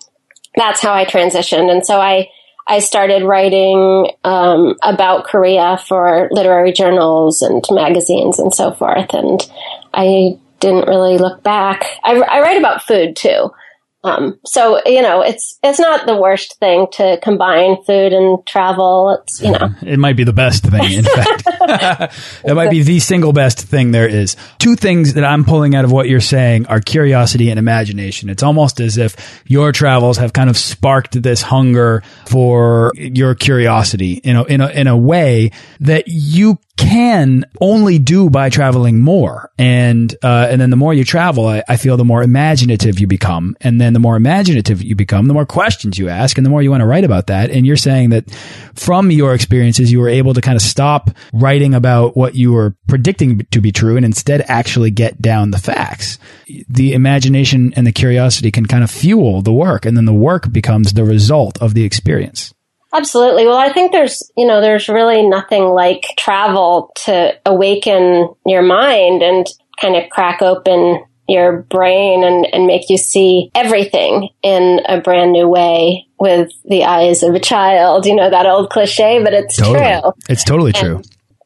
that's 0.55 0.81
how 0.81 0.93
I 0.93 1.05
transitioned. 1.05 1.71
And 1.71 1.83
so 1.83 1.99
I, 1.99 2.29
I 2.67 2.79
started 2.79 3.23
writing 3.23 4.11
um, 4.23 4.75
about 4.83 5.25
Korea 5.25 5.79
for 5.87 6.29
literary 6.31 6.71
journals 6.71 7.41
and 7.41 7.63
magazines 7.71 8.37
and 8.37 8.53
so 8.53 8.71
forth. 8.71 9.13
And 9.13 9.41
I 9.93 10.37
didn't 10.63 10.87
really 10.87 11.17
look 11.17 11.43
back. 11.43 11.85
I, 12.03 12.15
I 12.15 12.41
write 12.41 12.57
about 12.57 12.83
food 12.83 13.15
too. 13.15 13.51
Um, 14.05 14.37
so 14.45 14.81
you 14.85 15.01
know, 15.01 15.21
it's 15.21 15.57
it's 15.63 15.79
not 15.79 16.05
the 16.05 16.17
worst 16.17 16.59
thing 16.59 16.87
to 16.93 17.17
combine 17.23 17.81
food 17.83 18.11
and 18.11 18.45
travel. 18.45 19.17
It's 19.21 19.41
you 19.41 19.51
know, 19.51 19.69
it 19.81 19.97
might 19.97 20.17
be 20.17 20.25
the 20.25 20.33
best 20.33 20.63
thing. 20.65 20.91
In 20.91 21.05
fact, 21.05 21.43
it 22.43 22.53
might 22.53 22.69
be 22.69 22.83
the 22.83 22.99
single 22.99 23.31
best 23.31 23.61
thing 23.61 23.91
there 23.91 24.07
is. 24.07 24.35
Two 24.59 24.75
things 24.75 25.13
that 25.13 25.23
I'm 25.23 25.45
pulling 25.45 25.73
out 25.73 25.85
of 25.85 25.91
what 25.93 26.09
you're 26.09 26.19
saying 26.19 26.65
are 26.67 26.81
curiosity 26.81 27.49
and 27.49 27.57
imagination. 27.57 28.29
It's 28.29 28.43
almost 28.43 28.81
as 28.81 28.97
if 28.97 29.41
your 29.47 29.71
travels 29.71 30.17
have 30.17 30.33
kind 30.33 30.49
of 30.49 30.57
sparked 30.57 31.21
this 31.23 31.41
hunger 31.41 32.03
for 32.25 32.91
your 32.97 33.35
curiosity. 33.35 34.19
You 34.25 34.33
know, 34.33 34.43
in 34.43 34.59
a 34.59 34.67
in 34.67 34.87
a 34.87 34.97
way 34.97 35.51
that 35.79 36.03
you 36.07 36.59
can 36.77 37.45
only 37.61 37.99
do 37.99 38.29
by 38.29 38.49
traveling 38.49 38.99
more. 38.99 39.51
And, 39.59 40.13
uh, 40.23 40.47
and 40.49 40.59
then 40.59 40.71
the 40.71 40.75
more 40.75 40.93
you 40.93 41.03
travel, 41.03 41.47
I, 41.47 41.63
I, 41.69 41.77
feel 41.77 41.97
the 41.97 42.05
more 42.05 42.23
imaginative 42.23 42.99
you 42.99 43.05
become. 43.05 43.55
And 43.61 43.79
then 43.79 43.93
the 43.93 43.99
more 43.99 44.15
imaginative 44.15 44.81
you 44.81 44.95
become, 44.95 45.27
the 45.27 45.35
more 45.35 45.45
questions 45.45 45.99
you 45.99 46.09
ask 46.09 46.37
and 46.37 46.45
the 46.45 46.49
more 46.49 46.63
you 46.63 46.71
want 46.71 46.81
to 46.81 46.87
write 46.87 47.03
about 47.03 47.27
that. 47.27 47.51
And 47.51 47.65
you're 47.65 47.77
saying 47.77 48.09
that 48.09 48.31
from 48.73 49.11
your 49.11 49.35
experiences, 49.35 49.91
you 49.91 49.99
were 49.99 50.09
able 50.09 50.33
to 50.33 50.41
kind 50.41 50.55
of 50.55 50.63
stop 50.63 51.11
writing 51.31 51.75
about 51.75 52.17
what 52.17 52.33
you 52.33 52.51
were 52.51 52.75
predicting 52.87 53.45
to 53.51 53.61
be 53.61 53.71
true 53.71 53.95
and 53.95 54.05
instead 54.05 54.43
actually 54.47 54.89
get 54.89 55.21
down 55.21 55.51
the 55.51 55.59
facts. 55.59 56.17
The 56.67 56.93
imagination 56.93 57.73
and 57.75 57.85
the 57.85 57.91
curiosity 57.91 58.49
can 58.49 58.65
kind 58.65 58.83
of 58.83 58.89
fuel 58.89 59.43
the 59.43 59.53
work 59.53 59.85
and 59.85 59.95
then 59.95 60.05
the 60.05 60.13
work 60.13 60.51
becomes 60.51 60.93
the 60.93 61.03
result 61.03 61.61
of 61.61 61.75
the 61.75 61.83
experience. 61.83 62.53
Absolutely. 62.93 63.45
Well, 63.47 63.57
I 63.57 63.73
think 63.73 63.91
there's, 63.91 64.31
you 64.37 64.45
know, 64.45 64.61
there's 64.61 64.87
really 64.87 65.27
nothing 65.27 65.63
like 65.63 66.05
travel 66.17 66.91
to 67.05 67.33
awaken 67.45 68.33
your 68.45 68.61
mind 68.61 69.23
and 69.23 69.47
kind 69.81 69.95
of 69.95 70.09
crack 70.09 70.41
open 70.41 71.03
your 71.27 71.63
brain 71.63 72.23
and, 72.23 72.45
and 72.53 72.67
make 72.67 72.89
you 72.89 72.97
see 72.97 73.49
everything 73.55 74.29
in 74.43 74.81
a 74.87 75.01
brand 75.01 75.31
new 75.31 75.47
way 75.47 76.05
with 76.19 76.51
the 76.65 76.83
eyes 76.83 77.23
of 77.23 77.33
a 77.33 77.39
child. 77.39 78.05
You 78.05 78.15
know, 78.15 78.29
that 78.29 78.45
old 78.45 78.69
cliche, 78.69 79.23
but 79.23 79.33
it's 79.33 79.57
totally. 79.57 79.79
true. 79.79 80.11
It's 80.29 80.43
totally 80.43 80.71
and 80.75 80.83
true. 80.83 81.01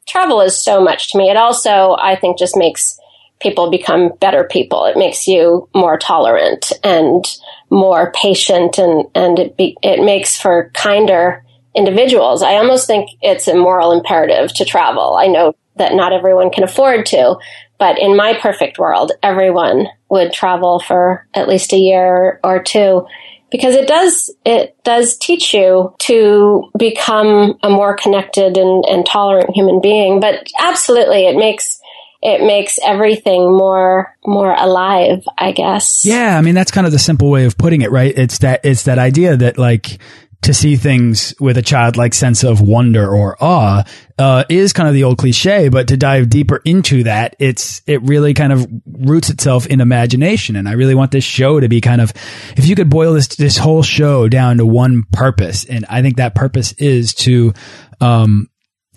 Travel 0.06 0.40
is 0.40 0.60
so 0.60 0.82
much 0.82 1.10
to 1.12 1.18
me. 1.18 1.30
It 1.30 1.36
also, 1.36 1.96
I 1.98 2.16
think, 2.16 2.38
just 2.38 2.56
makes 2.56 2.98
people 3.40 3.70
become 3.70 4.10
better 4.20 4.44
people. 4.44 4.84
It 4.84 4.96
makes 4.96 5.26
you 5.26 5.68
more 5.74 5.96
tolerant 5.96 6.72
and 6.82 7.24
more 7.70 8.12
patient 8.12 8.78
and, 8.78 9.06
and 9.14 9.38
it, 9.38 9.56
be, 9.56 9.76
it 9.82 10.04
makes 10.04 10.40
for 10.40 10.70
kinder 10.74 11.44
individuals. 11.74 12.42
I 12.42 12.54
almost 12.54 12.86
think 12.86 13.10
it's 13.22 13.48
a 13.48 13.54
moral 13.54 13.92
imperative 13.92 14.52
to 14.54 14.64
travel. 14.64 15.16
I 15.18 15.26
know 15.26 15.54
that 15.76 15.94
not 15.94 16.12
everyone 16.12 16.50
can 16.50 16.64
afford 16.64 17.06
to, 17.06 17.36
but 17.78 17.98
in 17.98 18.16
my 18.16 18.34
perfect 18.34 18.78
world, 18.78 19.12
everyone 19.22 19.86
would 20.08 20.32
travel 20.32 20.80
for 20.80 21.26
at 21.34 21.48
least 21.48 21.72
a 21.72 21.76
year 21.76 22.40
or 22.42 22.62
two 22.62 23.06
because 23.50 23.74
it 23.74 23.88
does 23.88 24.34
it 24.44 24.76
does 24.84 25.16
teach 25.16 25.54
you 25.54 25.94
to 26.00 26.70
become 26.78 27.58
a 27.62 27.70
more 27.70 27.96
connected 27.96 28.56
and, 28.56 28.84
and 28.86 29.06
tolerant 29.06 29.54
human 29.54 29.80
being. 29.80 30.20
But 30.20 30.46
absolutely, 30.58 31.26
it 31.26 31.36
makes 31.36 31.80
it 32.20 32.44
makes 32.44 32.78
everything 32.84 33.56
more 33.56 34.16
more 34.26 34.52
alive 34.54 35.22
i 35.36 35.52
guess 35.52 36.04
yeah 36.04 36.36
i 36.36 36.40
mean 36.40 36.54
that's 36.54 36.70
kind 36.70 36.86
of 36.86 36.92
the 36.92 36.98
simple 36.98 37.30
way 37.30 37.44
of 37.44 37.56
putting 37.56 37.82
it 37.82 37.90
right 37.90 38.16
it's 38.16 38.38
that 38.38 38.60
it's 38.64 38.84
that 38.84 38.98
idea 38.98 39.36
that 39.36 39.58
like 39.58 39.98
to 40.40 40.54
see 40.54 40.76
things 40.76 41.34
with 41.40 41.58
a 41.58 41.62
childlike 41.62 42.14
sense 42.14 42.44
of 42.44 42.60
wonder 42.60 43.08
or 43.14 43.36
awe 43.42 43.82
uh, 44.18 44.44
is 44.48 44.72
kind 44.72 44.88
of 44.88 44.94
the 44.94 45.04
old 45.04 45.18
cliche, 45.18 45.68
but 45.68 45.88
to 45.88 45.96
dive 45.96 46.30
deeper 46.30 46.60
into 46.64 47.04
that, 47.04 47.34
it's 47.38 47.82
it 47.86 48.00
really 48.02 48.34
kind 48.34 48.52
of 48.52 48.66
roots 48.86 49.30
itself 49.30 49.66
in 49.66 49.80
imagination. 49.80 50.54
And 50.56 50.68
I 50.68 50.72
really 50.72 50.94
want 50.94 51.10
this 51.10 51.24
show 51.24 51.58
to 51.58 51.68
be 51.68 51.80
kind 51.80 52.00
of, 52.00 52.12
if 52.56 52.66
you 52.66 52.76
could 52.76 52.88
boil 52.88 53.14
this 53.14 53.28
this 53.28 53.58
whole 53.58 53.82
show 53.82 54.28
down 54.28 54.58
to 54.58 54.66
one 54.66 55.04
purpose, 55.12 55.64
and 55.64 55.84
I 55.88 56.02
think 56.02 56.16
that 56.16 56.34
purpose 56.34 56.72
is 56.74 57.14
to 57.14 57.52
um, 58.00 58.48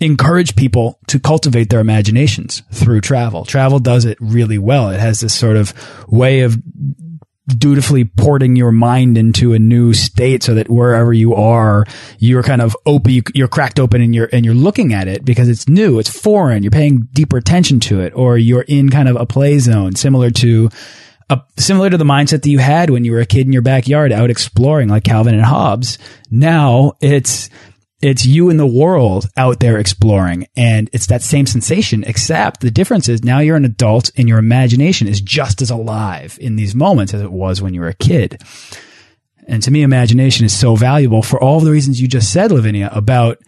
encourage 0.06 0.56
people 0.56 0.98
to 1.08 1.18
cultivate 1.18 1.70
their 1.70 1.80
imaginations 1.80 2.62
through 2.72 3.00
travel. 3.00 3.44
Travel 3.44 3.78
does 3.78 4.04
it 4.04 4.18
really 4.20 4.58
well. 4.58 4.90
It 4.90 5.00
has 5.00 5.20
this 5.20 5.34
sort 5.34 5.56
of 5.56 5.72
way 6.08 6.40
of 6.40 6.60
dutifully 7.46 8.04
porting 8.04 8.54
your 8.54 8.70
mind 8.70 9.18
into 9.18 9.52
a 9.52 9.58
new 9.58 9.92
state 9.92 10.42
so 10.42 10.54
that 10.54 10.68
wherever 10.68 11.12
you 11.12 11.34
are, 11.34 11.84
you're 12.18 12.42
kind 12.42 12.62
of 12.62 12.76
open, 12.86 13.20
you're 13.34 13.48
cracked 13.48 13.80
open 13.80 14.00
and 14.00 14.14
you're, 14.14 14.28
and 14.32 14.44
you're 14.44 14.54
looking 14.54 14.92
at 14.92 15.08
it 15.08 15.24
because 15.24 15.48
it's 15.48 15.68
new, 15.68 15.98
it's 15.98 16.08
foreign, 16.08 16.62
you're 16.62 16.70
paying 16.70 17.08
deeper 17.12 17.36
attention 17.36 17.80
to 17.80 18.00
it, 18.00 18.12
or 18.14 18.38
you're 18.38 18.62
in 18.62 18.90
kind 18.90 19.08
of 19.08 19.16
a 19.16 19.26
play 19.26 19.58
zone 19.58 19.96
similar 19.96 20.30
to, 20.30 20.70
a, 21.30 21.40
similar 21.56 21.90
to 21.90 21.96
the 21.96 22.04
mindset 22.04 22.42
that 22.42 22.50
you 22.50 22.58
had 22.58 22.90
when 22.90 23.04
you 23.04 23.12
were 23.12 23.20
a 23.20 23.26
kid 23.26 23.46
in 23.46 23.52
your 23.52 23.62
backyard 23.62 24.12
out 24.12 24.30
exploring 24.30 24.88
like 24.88 25.04
Calvin 25.04 25.34
and 25.34 25.44
Hobbes. 25.44 25.98
Now 26.30 26.92
it's, 27.00 27.50
it's 28.02 28.26
you 28.26 28.50
in 28.50 28.56
the 28.56 28.66
world 28.66 29.28
out 29.36 29.60
there 29.60 29.78
exploring. 29.78 30.48
And 30.56 30.90
it's 30.92 31.06
that 31.06 31.22
same 31.22 31.46
sensation 31.46 32.02
except 32.04 32.60
the 32.60 32.70
difference 32.70 33.08
is 33.08 33.22
now 33.22 33.38
you're 33.38 33.56
an 33.56 33.64
adult 33.64 34.10
and 34.16 34.28
your 34.28 34.38
imagination 34.38 35.06
is 35.06 35.20
just 35.20 35.62
as 35.62 35.70
alive 35.70 36.36
in 36.40 36.56
these 36.56 36.74
moments 36.74 37.14
as 37.14 37.22
it 37.22 37.32
was 37.32 37.62
when 37.62 37.72
you 37.72 37.80
were 37.80 37.88
a 37.88 37.94
kid. 37.94 38.42
And 39.46 39.62
to 39.62 39.70
me 39.70 39.82
imagination 39.82 40.44
is 40.44 40.56
so 40.56 40.74
valuable 40.74 41.22
for 41.22 41.42
all 41.42 41.60
the 41.60 41.70
reasons 41.70 42.00
you 42.00 42.08
just 42.08 42.32
said 42.32 42.50
lavinia 42.50 42.90
about 42.92 43.38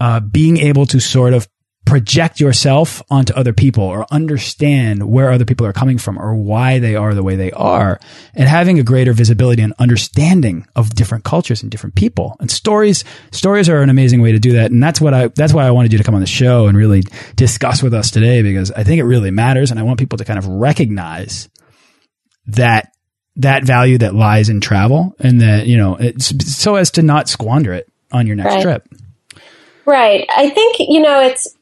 uh, 0.00 0.20
being 0.20 0.58
able 0.58 0.86
to 0.86 1.00
sort 1.00 1.32
of 1.32 1.48
project 1.94 2.40
yourself 2.40 3.00
onto 3.08 3.32
other 3.34 3.52
people 3.52 3.84
or 3.84 4.04
understand 4.10 5.08
where 5.08 5.30
other 5.30 5.44
people 5.44 5.64
are 5.64 5.72
coming 5.72 5.96
from 5.96 6.18
or 6.18 6.34
why 6.34 6.80
they 6.80 6.96
are 6.96 7.14
the 7.14 7.22
way 7.22 7.36
they 7.36 7.52
are 7.52 8.00
and 8.34 8.48
having 8.48 8.80
a 8.80 8.82
greater 8.82 9.12
visibility 9.12 9.62
and 9.62 9.72
understanding 9.78 10.66
of 10.74 10.92
different 10.92 11.22
cultures 11.22 11.62
and 11.62 11.70
different 11.70 11.94
people 11.94 12.36
and 12.40 12.50
stories 12.50 13.04
stories 13.30 13.68
are 13.68 13.80
an 13.80 13.90
amazing 13.90 14.20
way 14.20 14.32
to 14.32 14.40
do 14.40 14.54
that 14.54 14.72
and 14.72 14.82
that's 14.82 15.00
what 15.00 15.14
I 15.14 15.28
that's 15.28 15.52
why 15.52 15.64
I 15.64 15.70
wanted 15.70 15.92
you 15.92 15.98
to 15.98 16.02
come 16.02 16.16
on 16.16 16.20
the 16.20 16.26
show 16.26 16.66
and 16.66 16.76
really 16.76 17.04
discuss 17.36 17.80
with 17.80 17.94
us 17.94 18.10
today 18.10 18.42
because 18.42 18.72
I 18.72 18.82
think 18.82 18.98
it 18.98 19.04
really 19.04 19.30
matters 19.30 19.70
and 19.70 19.78
I 19.78 19.84
want 19.84 20.00
people 20.00 20.18
to 20.18 20.24
kind 20.24 20.40
of 20.40 20.48
recognize 20.48 21.48
that 22.46 22.90
that 23.36 23.62
value 23.62 23.98
that 23.98 24.16
lies 24.16 24.48
in 24.48 24.60
travel 24.60 25.14
and 25.20 25.42
that 25.42 25.68
you 25.68 25.76
know 25.76 25.94
it's 25.94 26.34
so 26.52 26.74
as 26.74 26.90
to 26.90 27.02
not 27.02 27.28
squander 27.28 27.72
it 27.72 27.88
on 28.10 28.26
your 28.26 28.34
next 28.34 28.54
right. 28.54 28.62
trip 28.62 28.88
Right. 29.86 30.26
I 30.34 30.48
think, 30.50 30.76
you 30.78 31.00
know, 31.00 31.20
it's 31.20 31.54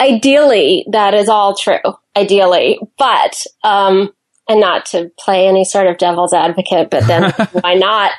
ideally 0.00 0.86
that 0.90 1.14
is 1.14 1.28
all 1.28 1.56
true. 1.56 1.78
Ideally. 2.16 2.78
But 2.98 3.44
um 3.62 4.12
and 4.48 4.60
not 4.60 4.86
to 4.86 5.10
play 5.18 5.48
any 5.48 5.64
sort 5.64 5.86
of 5.86 5.98
devil's 5.98 6.34
advocate 6.34 6.90
but 6.90 7.06
then 7.06 7.30
why 7.52 7.74
not? 7.74 8.12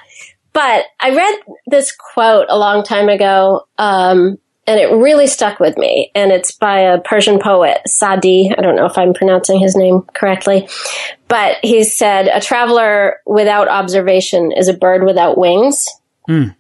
But 0.53 0.85
i 0.99 1.15
read 1.15 1.39
this 1.67 1.95
quote 1.95 2.47
a 2.49 2.57
long 2.57 2.83
time 2.83 3.09
ago 3.09 3.67
um 3.77 4.37
and 4.67 4.79
it 4.79 4.91
really 4.91 5.27
stuck 5.27 5.59
with 5.59 5.77
me. 5.77 6.09
And 6.15 6.31
it's 6.31 6.51
by 6.51 6.79
a 6.79 6.99
persian 6.99 7.39
poet 7.39 7.81
sadi. 7.85 8.51
I 8.57 8.61
don't 8.61 8.75
know 8.75 8.85
if 8.87 8.97
i'm 8.97 9.13
pronouncing 9.13 9.59
his 9.59 9.75
name 9.75 10.01
correctly. 10.13 10.67
But 11.27 11.57
he 11.61 11.83
said 11.83 12.27
a 12.27 12.41
traveler 12.41 13.17
without 13.25 13.67
observation 13.67 14.51
is 14.51 14.67
a 14.67 14.73
bird 14.73 15.03
without 15.03 15.37
wings. 15.37 15.85
Mm. 16.27 16.55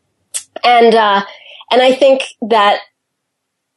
and 0.63 0.93
uh 0.93 1.23
and 1.71 1.81
i 1.81 1.91
think 1.91 2.23
that 2.41 2.81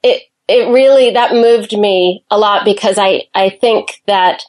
it 0.03 0.23
it 0.49 0.73
really 0.73 1.13
that 1.13 1.33
moved 1.33 1.77
me 1.77 2.25
a 2.31 2.39
lot 2.39 2.65
because 2.65 2.99
I 2.99 3.25
I 3.35 3.51
think 3.51 4.03
that 4.07 4.43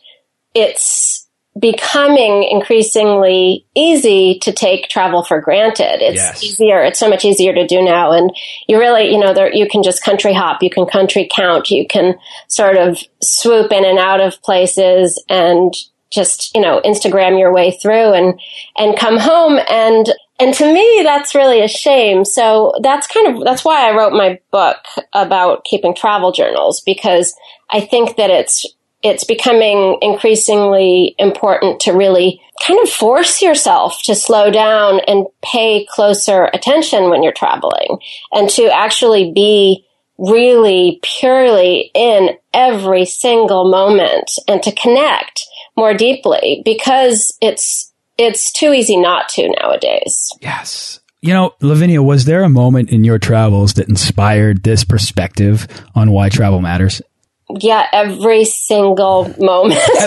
it's 0.56 1.30
becoming 1.60 2.44
increasingly 2.44 3.66
easy 3.76 4.40
to 4.40 4.52
take 4.52 4.88
travel 4.88 5.24
for 5.24 5.42
granted. 5.42 6.02
It's 6.02 6.16
yes. 6.16 6.44
easier. 6.44 6.82
It's 6.84 7.00
so 7.00 7.10
much 7.10 7.26
easier 7.26 7.54
to 7.54 7.68
do 7.68 7.84
now. 7.84 8.12
And 8.12 8.32
you 8.68 8.80
really, 8.80 9.12
you 9.12 9.20
know, 9.20 9.34
there, 9.34 9.54
you 9.54 9.68
can 9.68 9.84
just 9.84 10.04
country 10.04 10.34
hop, 10.34 10.62
you 10.62 10.70
can 10.70 10.86
country 10.86 11.28
count, 11.32 11.70
you 11.70 11.88
can 11.88 12.16
sort 12.48 12.78
of 12.78 13.00
swoop 13.22 13.72
in 13.72 13.84
and 13.84 14.00
out 14.00 14.22
of 14.22 14.42
places 14.42 15.22
and 15.28 15.74
just, 16.12 16.56
you 16.56 16.62
know, 16.62 16.82
Instagram 16.86 17.38
your 17.38 17.54
way 17.54 17.72
through 17.82 18.14
and, 18.14 18.40
and 18.78 18.98
come 18.98 19.18
home. 19.18 19.60
And 19.70 20.14
and 20.40 20.54
to 20.54 20.74
me, 20.74 21.02
that's 21.04 21.36
really 21.36 21.62
a 21.62 21.68
shame. 21.68 22.24
So 22.24 22.74
that's 22.82 23.08
kind 23.08 23.28
of, 23.28 23.44
that's 23.44 23.66
why 23.66 23.88
I 23.88 23.96
wrote 23.96 24.14
my 24.14 24.40
book 24.52 24.78
about 25.14 25.66
keeping 25.66 25.94
travel 25.94 26.32
journals 26.32 26.82
because 26.82 27.36
I 27.70 27.82
think 27.82 28.16
that 28.16 28.30
it's, 28.30 28.66
it's 29.04 29.24
becoming 29.26 29.98
increasingly 30.02 31.16
important 31.18 31.82
to 31.82 31.92
really 31.92 32.42
kind 32.66 32.80
of 32.82 32.90
force 32.90 33.42
yourself 33.42 34.02
to 34.04 34.16
slow 34.16 34.50
down 34.50 35.02
and 35.08 35.26
pay 35.42 35.86
closer 35.90 36.46
attention 36.54 37.10
when 37.10 37.24
you're 37.24 37.32
traveling 37.34 38.00
and 38.32 38.50
to 38.50 38.66
actually 38.74 39.32
be 39.34 39.86
really 40.18 41.00
purely 41.02 41.92
in 41.94 42.32
every 42.54 43.06
single 43.06 43.70
moment 43.72 44.32
and 44.48 44.62
to 44.64 44.72
connect 44.74 45.46
more 45.78 45.94
deeply 45.94 46.62
because 46.66 47.38
it's 47.42 47.89
it's 48.20 48.52
too 48.52 48.74
easy 48.74 48.98
not 48.98 49.30
to 49.30 49.50
nowadays. 49.62 50.30
Yes. 50.42 51.00
You 51.22 51.34
know, 51.34 51.56
Lavinia, 51.62 52.04
was 52.04 52.26
there 52.26 52.44
a 52.44 52.50
moment 52.50 52.90
in 52.90 53.04
your 53.04 53.18
travels 53.18 53.74
that 53.74 53.88
inspired 53.90 54.64
this 54.64 54.84
perspective 54.84 55.68
on 55.96 56.12
why 56.12 56.30
travel 56.30 56.62
matters? 56.62 57.02
Yeah, 57.50 57.88
every 57.92 58.46
single 58.46 59.34
moment. 59.40 59.80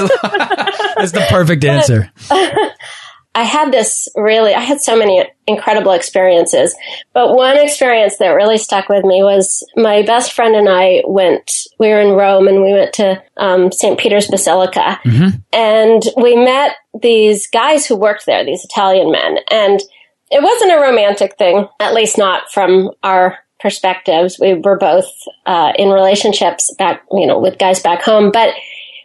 That's 0.97 1.13
the 1.13 1.27
perfect 1.31 1.65
answer. 1.67 2.11
I 3.35 3.45
had 3.45 3.73
this 3.73 4.09
really, 4.15 4.55
I 4.55 4.61
had 4.61 4.81
so 4.81 4.97
many 4.97 5.25
incredible 5.47 5.93
experiences, 5.93 6.77
but 7.15 7.35
one 7.35 7.57
experience 7.57 8.19
that 8.19 8.29
really 8.29 8.59
stuck 8.59 8.89
with 8.89 9.05
me 9.05 9.23
was 9.23 9.67
my 9.75 10.03
best 10.03 10.33
friend 10.33 10.55
and 10.55 10.69
I 10.69 11.03
went, 11.07 11.51
we 11.79 11.89
were 11.89 12.01
in 12.01 12.13
Rome 12.13 12.47
and 12.47 12.63
we 12.63 12.73
went 12.73 12.93
to 12.95 13.23
um, 13.39 13.73
St. 13.73 13.99
Peter's 13.99 14.29
Basilica 14.29 15.01
mm 15.05 15.13
-hmm. 15.13 15.31
and 15.53 16.03
we 16.17 16.37
met 16.37 16.73
these 17.01 17.49
guys 17.51 17.89
who 17.89 17.97
worked 17.97 18.27
there, 18.27 18.45
these 18.45 18.65
Italian 18.65 19.11
men. 19.11 19.39
And 19.51 19.81
it 20.31 20.43
wasn't 20.43 20.73
a 20.73 20.81
romantic 20.81 21.37
thing, 21.37 21.69
at 21.79 21.95
least 21.95 22.19
not 22.19 22.51
from 22.51 22.91
our 23.03 23.39
perspectives. 23.61 24.39
We 24.39 24.55
were 24.55 24.79
both 24.79 25.11
uh, 25.47 25.73
in 25.77 25.89
relationships 25.91 26.75
back, 26.79 27.03
you 27.13 27.27
know, 27.27 27.39
with 27.39 27.59
guys 27.59 27.81
back 27.81 28.03
home, 28.03 28.31
but 28.31 28.55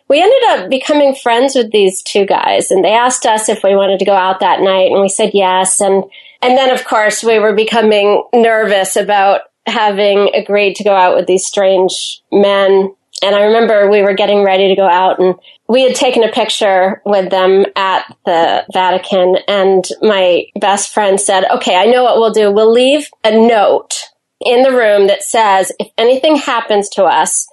we 0.07 0.21
ended 0.21 0.43
up 0.49 0.69
becoming 0.69 1.15
friends 1.15 1.55
with 1.55 1.71
these 1.71 2.01
two 2.01 2.25
guys 2.25 2.71
and 2.71 2.83
they 2.83 2.93
asked 2.93 3.25
us 3.25 3.49
if 3.49 3.63
we 3.63 3.75
wanted 3.75 3.99
to 3.99 4.05
go 4.05 4.15
out 4.15 4.39
that 4.39 4.61
night 4.61 4.91
and 4.91 5.01
we 5.01 5.09
said 5.09 5.31
yes 5.33 5.81
and 5.81 6.03
and 6.41 6.57
then 6.57 6.69
of 6.69 6.85
course 6.85 7.23
we 7.23 7.39
were 7.39 7.53
becoming 7.53 8.23
nervous 8.33 8.95
about 8.95 9.41
having 9.65 10.31
agreed 10.33 10.75
to 10.75 10.83
go 10.83 10.95
out 10.95 11.15
with 11.15 11.27
these 11.27 11.45
strange 11.45 12.21
men 12.31 12.93
and 13.23 13.35
I 13.35 13.45
remember 13.45 13.89
we 13.89 14.03
were 14.03 14.13
getting 14.13 14.43
ready 14.43 14.67
to 14.67 14.75
go 14.75 14.87
out 14.87 15.19
and 15.19 15.35
we 15.67 15.81
had 15.81 15.95
taken 15.95 16.23
a 16.23 16.31
picture 16.31 17.01
with 17.05 17.31
them 17.31 17.65
at 17.75 18.15
the 18.25 18.65
Vatican 18.71 19.37
and 19.47 19.83
my 20.01 20.45
best 20.59 20.93
friend 20.93 21.19
said, 21.19 21.45
okay, 21.55 21.75
I 21.75 21.85
know 21.85 22.03
what 22.03 22.17
we'll 22.17 22.31
do. 22.31 22.51
We'll 22.51 22.71
leave 22.71 23.09
a 23.23 23.31
note 23.31 23.95
in 24.39 24.61
the 24.61 24.71
room 24.71 25.07
that 25.07 25.23
says, 25.23 25.71
if 25.79 25.87
anything 25.97 26.35
happens 26.35 26.89
to 26.89 27.05
us, 27.05 27.47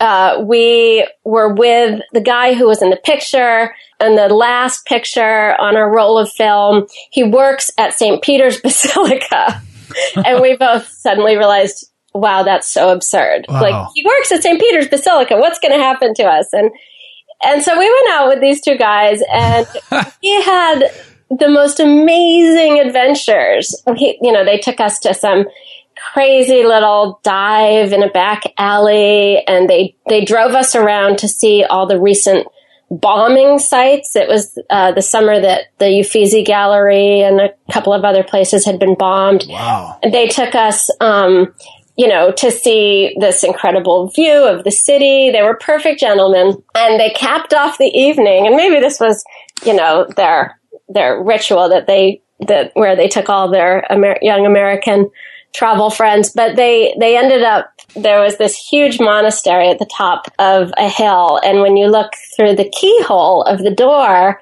uh, 0.00 0.42
we 0.46 1.06
were 1.24 1.52
with 1.52 2.00
the 2.12 2.20
guy 2.20 2.54
who 2.54 2.66
was 2.66 2.82
in 2.82 2.90
the 2.90 2.96
picture 2.96 3.74
and 3.98 4.18
the 4.18 4.28
last 4.28 4.84
picture 4.84 5.58
on 5.58 5.76
our 5.76 5.92
roll 5.92 6.18
of 6.18 6.30
film. 6.30 6.86
He 7.10 7.24
works 7.24 7.70
at 7.78 7.94
St. 7.94 8.22
Peter's 8.22 8.60
Basilica. 8.62 9.62
and 10.24 10.42
we 10.42 10.56
both 10.56 10.88
suddenly 10.88 11.36
realized, 11.36 11.90
wow, 12.12 12.42
that's 12.42 12.70
so 12.70 12.90
absurd. 12.90 13.46
Wow. 13.48 13.62
Like 13.62 13.88
he 13.94 14.04
works 14.04 14.32
at 14.32 14.42
St. 14.42 14.60
Peter's 14.60 14.88
Basilica. 14.88 15.36
What's 15.36 15.58
going 15.58 15.72
to 15.72 15.82
happen 15.82 16.12
to 16.14 16.24
us? 16.24 16.52
And, 16.52 16.70
and 17.42 17.62
so 17.62 17.78
we 17.78 17.90
went 17.90 18.08
out 18.10 18.28
with 18.28 18.40
these 18.40 18.60
two 18.60 18.76
guys 18.76 19.22
and 19.32 19.66
he 20.20 20.42
had 20.42 20.90
the 21.30 21.48
most 21.48 21.80
amazing 21.80 22.80
adventures. 22.80 23.74
He, 23.96 24.18
you 24.20 24.32
know, 24.32 24.44
they 24.44 24.58
took 24.58 24.78
us 24.78 24.98
to 25.00 25.14
some 25.14 25.46
crazy 26.12 26.64
little 26.64 27.20
dive 27.22 27.92
in 27.92 28.02
a 28.02 28.10
back 28.10 28.42
alley 28.58 29.42
and 29.46 29.68
they, 29.68 29.96
they 30.08 30.24
drove 30.24 30.52
us 30.52 30.74
around 30.74 31.18
to 31.18 31.28
see 31.28 31.64
all 31.64 31.86
the 31.86 32.00
recent 32.00 32.46
bombing 32.90 33.58
sites. 33.58 34.14
It 34.14 34.28
was 34.28 34.58
uh, 34.70 34.92
the 34.92 35.02
summer 35.02 35.40
that 35.40 35.66
the 35.78 36.00
Uffizi 36.00 36.44
Gallery 36.44 37.20
and 37.20 37.40
a 37.40 37.50
couple 37.72 37.92
of 37.92 38.04
other 38.04 38.22
places 38.22 38.64
had 38.64 38.78
been 38.78 38.94
bombed. 38.94 39.44
Wow. 39.48 39.98
And 40.02 40.12
they 40.12 40.28
took 40.28 40.54
us, 40.54 40.88
um, 41.00 41.54
you 41.96 42.08
know, 42.08 42.30
to 42.32 42.50
see 42.50 43.16
this 43.18 43.42
incredible 43.42 44.08
view 44.08 44.46
of 44.46 44.64
the 44.64 44.70
city. 44.70 45.30
They 45.30 45.42
were 45.42 45.56
perfect 45.56 46.00
gentlemen 46.00 46.62
and 46.74 47.00
they 47.00 47.10
capped 47.10 47.54
off 47.54 47.78
the 47.78 47.86
evening. 47.86 48.46
And 48.46 48.56
maybe 48.56 48.80
this 48.80 49.00
was, 49.00 49.24
you 49.64 49.74
know, 49.74 50.06
their, 50.16 50.60
their 50.88 51.22
ritual 51.22 51.68
that 51.70 51.86
they, 51.86 52.22
that 52.46 52.70
where 52.74 52.94
they 52.94 53.08
took 53.08 53.28
all 53.28 53.50
their 53.50 53.84
Amer- 53.90 54.18
young 54.22 54.46
American 54.46 55.10
travel 55.56 55.88
friends, 55.88 56.30
but 56.30 56.54
they, 56.54 56.94
they 57.00 57.16
ended 57.16 57.42
up, 57.42 57.72
there 57.94 58.20
was 58.20 58.36
this 58.36 58.54
huge 58.54 59.00
monastery 59.00 59.70
at 59.70 59.78
the 59.78 59.86
top 59.86 60.30
of 60.38 60.70
a 60.76 60.86
hill. 60.86 61.40
And 61.42 61.62
when 61.62 61.78
you 61.78 61.86
look 61.86 62.12
through 62.36 62.56
the 62.56 62.68
keyhole 62.68 63.42
of 63.44 63.60
the 63.60 63.74
door, 63.74 64.38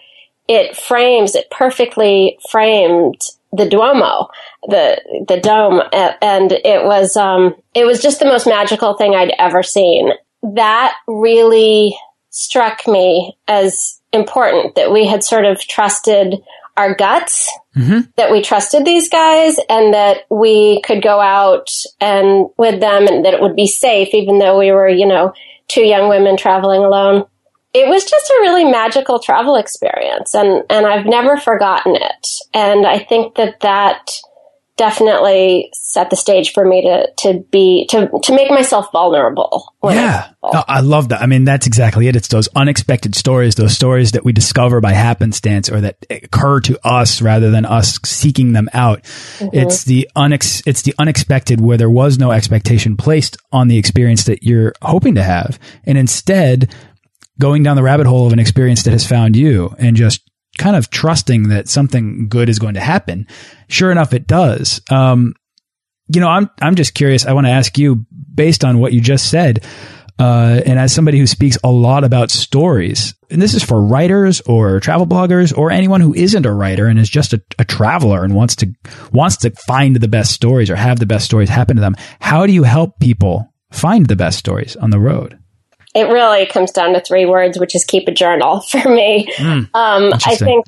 it 0.49 0.76
frames, 0.76 1.37
it 1.37 1.49
perfectly 1.52 2.37
framed 2.50 3.21
the 3.52 3.68
Duomo, 3.68 4.26
the, 4.66 5.00
the 5.28 5.38
dome. 5.40 5.83
And 5.92 6.50
it 6.50 6.85
was, 6.85 7.16
um, 7.16 7.54
it 7.75 7.87
was 7.87 8.02
just 8.02 8.18
the 8.18 8.26
most 8.26 8.49
magical 8.49 8.94
thing 8.94 9.14
I'd 9.14 9.35
ever 9.38 9.62
seen. 9.62 10.11
That 10.42 10.97
really 11.06 11.97
struck 12.30 12.88
me 12.88 13.38
as 13.47 14.00
important 14.12 14.75
that 14.75 14.92
we 14.92 15.06
had 15.06 15.23
sort 15.23 15.44
of 15.44 15.61
trusted 15.61 16.42
our 16.76 16.95
guts 16.95 17.50
mm-hmm. 17.76 18.00
that 18.16 18.31
we 18.31 18.43
trusted 18.43 18.85
these 18.85 19.09
guys 19.09 19.57
and 19.69 19.95
that 19.95 20.23
we 20.31 20.81
could 20.83 21.02
go 21.02 21.21
out 21.21 21.69
and 22.00 22.49
with 22.57 22.81
them 22.81 23.07
and 23.07 23.25
that 23.25 23.35
it 23.35 23.40
would 23.40 23.57
be 23.57 23.66
safe, 23.66 24.09
even 24.12 24.38
though 24.38 24.59
we 24.59 24.73
were, 24.73 24.88
you 24.88 25.07
know, 25.07 25.33
two 25.69 25.85
young 25.85 26.09
women 26.09 26.37
traveling 26.37 26.83
alone. 26.83 27.25
It 27.73 27.88
was 27.88 28.04
just 28.04 28.31
a 28.31 28.38
really 28.40 28.64
magical 28.64 29.19
travel 29.19 29.57
experience 29.57 30.35
and, 30.35 30.62
and 30.71 30.87
I've 30.87 31.07
never 31.07 31.37
forgotten 31.37 31.97
it. 31.97 32.26
And 32.52 32.87
I 32.87 32.99
think 32.99 33.35
that 33.37 33.61
that 33.61 34.11
definitely 34.76 35.71
set 35.73 36.11
the 36.11 36.16
stage 36.16 36.52
for 36.52 36.64
me 36.64 36.83
to 36.83 37.09
to 37.19 37.45
be 37.50 37.87
to 37.90 38.09
to 38.23 38.35
make 38.35 38.50
myself 38.50 38.90
vulnerable. 38.93 39.73
yeah, 39.85 40.31
I, 40.43 40.64
I 40.66 40.81
love 40.81 41.11
that. 41.11 41.23
I 41.23 41.26
mean, 41.26 41.45
that's 41.45 41.66
exactly 41.66 42.09
it. 42.09 42.16
It's 42.16 42.28
those 42.28 42.49
unexpected 42.57 43.14
stories, 43.14 43.54
those 43.54 43.75
stories 43.75 44.12
that 44.12 44.25
we 44.25 44.33
discover 44.33 44.81
by 44.81 44.93
happenstance 44.93 45.71
or 45.71 45.81
that 45.83 46.04
occur 46.11 46.61
to 46.61 46.78
us 46.87 47.23
rather 47.23 47.50
than 47.50 47.64
us 47.64 48.00
seeking 48.04 48.52
them 48.52 48.69
out. 48.75 49.02
Mm 49.38 49.49
-hmm. 49.49 49.62
It's 49.62 49.85
the 49.85 50.09
unex 50.16 50.62
it's 50.66 50.83
the 50.83 50.95
unexpected 50.99 51.61
where 51.61 51.78
there 51.78 51.93
was 51.93 52.19
no 52.19 52.33
expectation 52.33 52.97
placed 52.97 53.37
on 53.50 53.69
the 53.69 53.78
experience 53.78 54.25
that 54.25 54.43
you're 54.43 54.73
hoping 54.83 55.14
to 55.14 55.23
have, 55.23 55.59
and 55.87 55.99
instead 55.99 56.69
going 57.38 57.64
down 57.64 57.76
the 57.76 57.83
rabbit 57.83 58.07
hole 58.07 58.26
of 58.26 58.33
an 58.33 58.38
experience 58.38 58.83
that 58.83 58.93
has 58.93 59.07
found 59.07 59.37
you 59.37 59.75
and 59.78 59.97
just 59.97 60.23
kind 60.58 60.76
of 60.76 60.90
trusting 60.90 61.49
that 61.49 61.68
something 61.68 62.29
good 62.29 62.48
is 62.48 62.59
going 62.59 62.74
to 62.74 62.81
happen. 62.81 63.26
Sure 63.68 63.90
enough, 63.90 64.12
it 64.12 64.26
does. 64.26 64.81
Um, 64.90 65.35
you 66.09 66.20
know, 66.20 66.29
I'm 66.29 66.50
I'm 66.61 66.74
just 66.74 66.94
curious. 66.94 67.26
I 67.26 67.33
want 67.33 67.46
to 67.46 67.52
ask 67.52 67.79
you, 67.79 68.05
based 68.35 68.64
on 68.64 68.79
what 68.79 68.92
you 68.92 69.00
just 69.00 69.31
said, 69.31 69.64
uh, 70.18 70.61
and 70.64 70.79
as 70.79 70.92
somebody 70.92 71.18
who 71.18 71.26
speaks 71.26 71.59
a 71.64 71.70
lot 71.70 72.05
about 72.05 72.31
stories, 72.31 73.14
and 73.31 73.42
this 73.42 73.55
is 73.55 73.64
for 73.64 73.83
writers 73.83 74.40
or 74.42 74.81
travel 74.81 75.07
bloggers 75.07 75.57
or 75.57 75.70
anyone 75.70 76.00
who 76.00 76.14
isn't 76.14 76.46
a 76.46 76.52
writer 76.52 76.87
and 76.87 76.98
is 76.98 77.09
just 77.09 77.33
a, 77.33 77.42
a 77.59 77.64
traveler 77.64 78.22
and 78.22 78.35
wants 78.35 78.55
to 78.57 78.72
wants 79.12 79.38
to 79.38 79.50
find 79.66 79.96
the 79.96 80.09
best 80.09 80.33
stories 80.33 80.70
or 80.70 80.76
have 80.76 80.98
the 80.98 81.07
best 81.07 81.24
stories 81.24 81.48
happen 81.48 81.76
to 81.76 81.83
them. 81.83 81.96
How 82.20 82.46
do 82.46 82.52
you 82.52 82.62
help 82.62 83.00
people 83.00 83.48
find 83.72 84.07
the 84.07 84.16
best 84.16 84.38
stories 84.38 84.76
on 84.76 84.90
the 84.90 85.00
road? 85.00 85.38
It 85.94 86.09
really 86.09 86.46
comes 86.46 86.72
down 86.72 86.92
to 86.94 87.00
three 87.00 87.24
words, 87.24 87.59
which 87.59 87.74
is 87.74 87.85
keep 87.85 88.09
a 88.09 88.12
journal 88.12 88.61
for 88.68 88.88
me. 88.88 89.28
Mm, 89.37 89.68
um, 89.74 90.12
I 90.26 90.35
think 90.37 90.66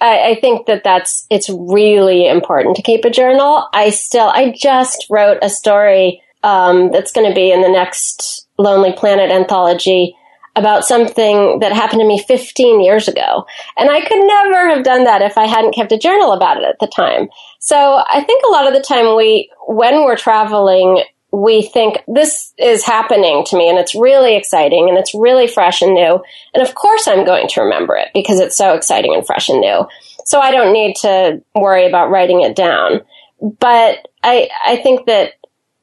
I, 0.00 0.30
I, 0.30 0.40
think 0.40 0.66
that 0.66 0.82
that's 0.82 1.26
it's 1.28 1.50
really 1.50 2.26
important 2.26 2.76
to 2.76 2.82
keep 2.82 3.04
a 3.04 3.10
journal. 3.10 3.68
I 3.72 3.90
still 3.90 4.28
I 4.28 4.54
just 4.56 5.06
wrote 5.10 5.38
a 5.42 5.50
story 5.50 6.22
um, 6.42 6.90
that's 6.90 7.12
going 7.12 7.28
to 7.28 7.34
be 7.34 7.50
in 7.50 7.60
the 7.60 7.68
next 7.68 8.46
Lonely 8.58 8.92
Planet 8.92 9.30
anthology 9.30 10.16
about 10.56 10.84
something 10.84 11.60
that 11.60 11.72
happened 11.72 12.00
to 12.00 12.06
me 12.06 12.18
15 12.18 12.80
years 12.80 13.08
ago. 13.08 13.46
And 13.76 13.90
I 13.90 14.00
could 14.00 14.26
never 14.26 14.68
have 14.70 14.84
done 14.84 15.04
that 15.04 15.22
if 15.22 15.38
I 15.38 15.46
hadn't 15.46 15.74
kept 15.74 15.92
a 15.92 15.98
journal 15.98 16.32
about 16.32 16.56
it 16.56 16.64
at 16.64 16.78
the 16.80 16.88
time. 16.88 17.28
So 17.60 17.76
I 17.76 18.22
think 18.24 18.44
a 18.44 18.50
lot 18.50 18.66
of 18.66 18.74
the 18.74 18.82
time 18.82 19.16
we, 19.16 19.50
when 19.68 20.04
we're 20.04 20.16
traveling, 20.16 21.04
we 21.32 21.62
think 21.62 21.98
this 22.08 22.52
is 22.58 22.84
happening 22.84 23.44
to 23.46 23.56
me 23.56 23.68
and 23.68 23.78
it's 23.78 23.94
really 23.94 24.36
exciting 24.36 24.88
and 24.88 24.98
it's 24.98 25.14
really 25.14 25.46
fresh 25.46 25.80
and 25.82 25.94
new. 25.94 26.20
And 26.54 26.66
of 26.66 26.74
course 26.74 27.06
I'm 27.06 27.24
going 27.24 27.48
to 27.48 27.62
remember 27.62 27.96
it 27.96 28.08
because 28.14 28.40
it's 28.40 28.56
so 28.56 28.74
exciting 28.74 29.14
and 29.14 29.24
fresh 29.24 29.48
and 29.48 29.60
new. 29.60 29.86
So 30.24 30.40
I 30.40 30.50
don't 30.50 30.72
need 30.72 30.96
to 31.02 31.42
worry 31.54 31.86
about 31.86 32.10
writing 32.10 32.40
it 32.40 32.56
down. 32.56 33.00
But 33.40 34.08
I, 34.22 34.48
I 34.64 34.76
think 34.76 35.06
that 35.06 35.34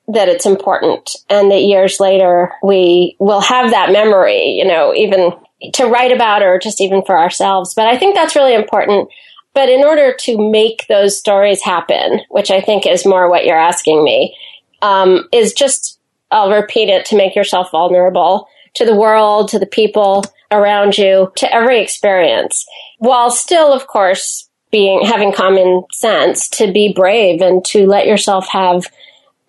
that 0.10 0.30
it's 0.30 0.46
important 0.46 1.18
and 1.30 1.52
that 1.52 1.64
years 1.64 2.00
later 2.00 2.54
we 2.64 3.18
will 3.20 3.42
have 3.42 3.72
that 3.72 3.92
memory, 3.92 4.52
you 4.52 4.66
know, 4.66 4.94
even 4.94 5.32
to 5.74 5.86
write 5.86 6.14
about 6.14 6.42
or 6.44 6.60
just 6.60 6.80
even 6.80 7.04
for 7.04 7.20
ourselves. 7.20 7.74
But 7.74 7.88
I 7.88 7.98
think 7.98 8.16
that's 8.16 8.36
really 8.36 8.54
important. 8.54 9.10
But 9.54 9.70
in 9.70 9.84
order 9.84 10.16
to 10.22 10.52
make 10.52 10.86
those 10.88 11.18
stories 11.18 11.62
happen, 11.62 12.22
which 12.30 12.52
I 12.52 12.62
think 12.62 12.86
is 12.86 13.06
more 13.06 13.30
what 13.30 13.44
you're 13.44 13.58
asking 13.58 14.04
me, 14.04 14.38
um, 14.82 15.28
is 15.32 15.54
just, 15.54 16.00
I'll 16.32 16.52
repeat 16.52 16.90
it, 16.90 17.06
to 17.06 17.18
make 17.18 17.36
yourself 17.36 17.72
vulnerable 17.72 18.48
to 18.76 18.86
the 18.86 18.96
world, 18.96 19.50
to 19.50 19.60
the 19.60 19.66
people 19.66 20.24
around 20.52 20.98
you, 20.98 21.32
to 21.36 21.54
every 21.54 21.82
experience, 21.82 22.66
while 23.00 23.32
still, 23.32 23.74
of 23.74 23.88
course, 23.88 24.50
being, 24.72 25.06
having 25.06 25.32
common 25.32 25.84
sense 25.94 26.50
to 26.50 26.72
be 26.72 26.94
brave 26.94 27.42
and 27.42 27.64
to 27.66 27.88
let 27.88 28.06
yourself 28.06 28.48
have 28.50 28.86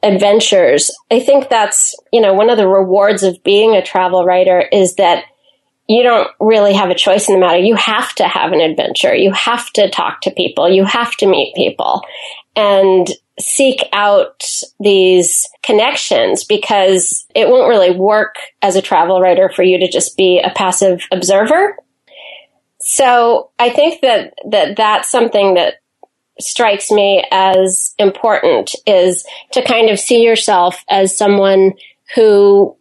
adventures. 0.03 0.91
I 1.11 1.21
think 1.21 1.49
that's, 1.49 1.95
you 2.13 2.21
know, 2.21 2.35
one 2.35 2.51
of 2.51 2.57
the 2.57 2.69
rewards 2.69 3.23
of 3.23 3.43
being 3.43 3.75
a 3.75 3.85
travel 3.85 4.25
writer 4.25 4.61
is 4.61 4.95
that 4.95 5.25
you 5.89 6.03
don't 6.03 6.29
really 6.39 6.75
have 6.75 6.91
a 6.91 6.95
choice 6.95 7.29
in 7.29 7.35
the 7.35 7.41
matter. 7.41 7.59
You 7.59 7.75
have 7.75 8.15
to 8.17 8.29
have 8.29 8.53
an 8.53 8.61
adventure. 8.61 9.15
You 9.15 9.33
have 9.33 9.71
to 9.73 9.91
talk 9.91 10.21
to 10.23 10.31
people. 10.31 10.69
You 10.69 10.85
have 10.85 11.17
to 11.17 11.27
meet 11.27 11.55
people 11.57 12.03
and 12.55 13.09
seek 13.41 13.83
out 13.93 14.45
these 14.81 15.49
connections 15.63 16.45
because 16.45 17.27
it 17.35 17.49
won't 17.49 17.69
really 17.69 17.91
work 17.91 18.37
as 18.63 18.77
a 18.77 18.83
travel 18.83 19.21
writer 19.21 19.51
for 19.55 19.63
you 19.63 19.79
to 19.79 19.91
just 19.91 20.17
be 20.17 20.41
a 20.41 20.51
passive 20.51 21.07
observer. 21.13 21.77
So 22.81 23.51
I 23.59 23.71
think 23.71 24.01
that, 24.03 24.35
that 24.51 24.77
that's 24.77 25.11
something 25.11 25.55
that 25.55 25.75
strikes 26.41 26.91
me 26.91 27.25
as 27.31 27.95
important 27.99 28.75
is 28.87 29.27
to 29.53 29.63
kind 29.63 29.91
of 29.91 29.99
see 29.99 30.23
yourself 30.23 30.85
as 30.89 31.17
someone 31.17 31.75
who 32.15 32.77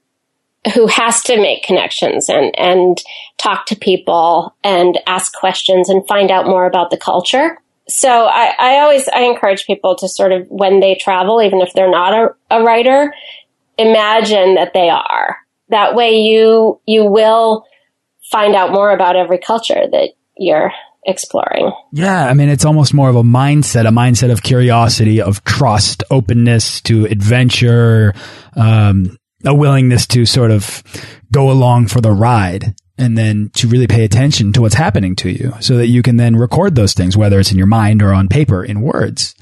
who 0.74 0.88
has 0.88 1.22
to 1.24 1.38
make 1.38 1.64
connections 1.64 2.30
and 2.30 2.58
and 2.60 3.02
talk 3.38 3.66
to 3.66 3.76
people 3.76 4.56
and 4.64 5.00
ask 5.08 5.34
questions 5.34 5.90
and 5.90 6.08
find 6.08 6.30
out 6.30 6.46
more 6.46 6.66
about 6.66 6.92
the 6.92 6.98
culture 6.98 7.58
so 7.90 8.26
I, 8.26 8.54
I 8.60 8.80
always 8.80 9.08
I 9.08 9.22
encourage 9.22 9.66
people 9.66 9.96
to 9.98 10.10
sort 10.10 10.32
of 10.32 10.48
when 10.50 10.80
they 10.80 10.96
travel, 10.96 11.42
even 11.42 11.62
if 11.62 11.74
they're 11.74 11.90
not 11.90 12.14
a, 12.14 12.58
a 12.60 12.64
writer, 12.64 13.14
imagine 13.78 14.56
that 14.56 14.74
they 14.74 14.90
are. 14.90 15.38
That 15.70 15.96
way 15.96 16.18
you 16.18 16.82
you 16.86 17.06
will 17.06 17.66
find 18.32 18.56
out 18.56 18.72
more 18.72 18.92
about 18.92 19.16
every 19.16 19.38
culture 19.38 19.88
that 19.90 20.10
you're 20.38 20.72
exploring. 21.06 21.72
Yeah, 21.94 22.28
I 22.28 22.34
mean, 22.34 22.50
it's 22.50 22.66
almost 22.66 22.94
more 22.94 23.10
of 23.10 23.16
a 23.16 23.24
mindset, 23.24 23.88
a 23.88 23.92
mindset 23.92 24.32
of 24.32 24.44
curiosity, 24.44 25.22
of 25.22 25.44
trust, 25.46 26.04
openness 26.12 26.82
to 26.82 27.06
adventure, 27.06 28.14
um, 28.58 29.18
a 29.46 29.56
willingness 29.56 30.06
to 30.08 30.26
sort 30.26 30.52
of 30.52 30.84
go 31.32 31.50
along 31.50 31.88
for 31.88 32.02
the 32.02 32.12
ride 32.12 32.76
and 32.98 33.18
then 33.18 33.52
to 33.56 33.68
really 33.68 33.88
pay 33.88 34.04
attention 34.04 34.54
to 34.54 34.62
what's 34.62 34.76
happening 34.76 35.16
to 35.18 35.30
you 35.30 35.54
so 35.60 35.78
that 35.78 35.88
you 35.88 36.02
can 36.02 36.18
then 36.18 36.36
record 36.36 36.76
those 36.76 36.94
things, 36.94 37.16
whether 37.16 37.40
it's 37.40 37.52
in 37.52 37.58
your 37.58 37.68
mind 37.68 38.02
or 38.02 38.14
on 38.14 38.28
paper 38.28 38.64
in 38.64 38.82
words. 38.82 39.36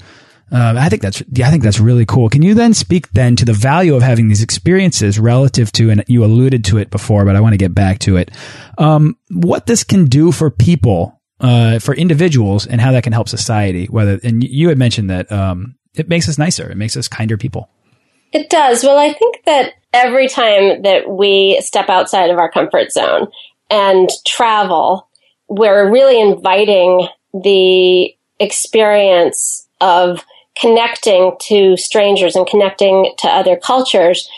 Um, 0.52 0.76
I 0.76 0.88
think 0.88 1.02
that's 1.02 1.22
yeah, 1.32 1.48
I 1.48 1.50
think 1.50 1.64
that's 1.64 1.80
really 1.80 2.06
cool. 2.06 2.28
Can 2.28 2.42
you 2.42 2.54
then 2.54 2.72
speak 2.72 3.10
then 3.10 3.34
to 3.36 3.44
the 3.44 3.52
value 3.52 3.96
of 3.96 4.02
having 4.02 4.28
these 4.28 4.42
experiences 4.42 5.18
relative 5.18 5.72
to, 5.72 5.90
and 5.90 6.04
you 6.06 6.24
alluded 6.24 6.64
to 6.66 6.78
it 6.78 6.90
before, 6.90 7.24
but 7.24 7.34
I 7.34 7.40
want 7.40 7.54
to 7.54 7.58
get 7.58 7.74
back 7.74 7.98
to 8.00 8.16
it. 8.16 8.30
Um, 8.78 9.16
what 9.30 9.66
this 9.66 9.82
can 9.82 10.04
do 10.04 10.30
for 10.30 10.50
people, 10.50 11.20
uh, 11.40 11.80
for 11.80 11.96
individuals, 11.96 12.64
and 12.64 12.80
how 12.80 12.92
that 12.92 13.02
can 13.02 13.12
help 13.12 13.28
society. 13.28 13.86
Whether 13.86 14.20
and 14.22 14.44
you 14.44 14.68
had 14.68 14.78
mentioned 14.78 15.10
that 15.10 15.32
um, 15.32 15.74
it 15.94 16.08
makes 16.08 16.28
us 16.28 16.38
nicer, 16.38 16.70
it 16.70 16.76
makes 16.76 16.96
us 16.96 17.08
kinder 17.08 17.36
people. 17.36 17.68
It 18.32 18.48
does. 18.48 18.84
Well, 18.84 18.98
I 18.98 19.12
think 19.12 19.44
that 19.46 19.72
every 19.92 20.28
time 20.28 20.82
that 20.82 21.08
we 21.08 21.60
step 21.60 21.88
outside 21.88 22.30
of 22.30 22.38
our 22.38 22.50
comfort 22.50 22.92
zone 22.92 23.28
and 23.70 24.08
travel, 24.26 25.08
we're 25.48 25.90
really 25.90 26.20
inviting 26.20 27.08
the 27.32 28.14
experience 28.38 29.66
of 29.80 30.24
connecting 30.58 31.36
to 31.42 31.76
strangers 31.76 32.34
and 32.34 32.46
connecting 32.46 33.12
to 33.18 33.28
other 33.28 33.56
cultures 33.56 34.28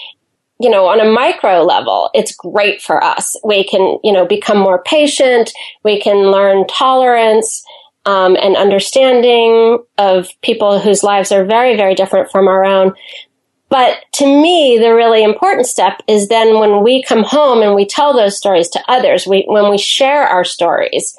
you 0.61 0.71
know, 0.71 0.87
on 0.87 1.01
a 1.01 1.11
micro 1.11 1.63
level, 1.63 2.11
it's 2.15 2.35
great 2.35 2.83
for 2.83 3.03
us. 3.03 3.37
We 3.45 3.63
can, 3.63 3.99
you 4.03 4.13
know, 4.13 4.27
become 4.27 4.59
more 4.59 4.83
patient. 4.83 5.53
We 5.85 6.01
can 6.01 6.33
learn 6.33 6.67
tolerance 6.67 7.65
um, 8.07 8.37
and 8.37 8.57
understanding 8.57 9.79
of 9.99 10.29
people 10.43 10.81
whose 10.81 11.05
lives 11.05 11.31
are 11.31 11.45
very, 11.45 11.77
very 11.77 11.95
different 11.95 12.31
from 12.31 12.49
our 12.49 12.65
own. 12.65 12.95
But 13.69 13.99
to 14.15 14.27
me, 14.27 14.79
the 14.79 14.95
really 14.95 15.23
important 15.23 15.67
step 15.67 16.03
is 16.07 16.29
then 16.29 16.59
when 16.59 16.83
we 16.83 17.03
come 17.03 17.23
home 17.23 17.63
and 17.63 17.75
we 17.75 17.87
tell 17.87 18.15
those 18.15 18.37
stories 18.37 18.69
to 18.71 18.85
others, 18.89 19.27
we, 19.27 19.45
when 19.47 19.71
we 19.71 19.79
share 19.79 20.27
our 20.27 20.45
stories, 20.45 21.17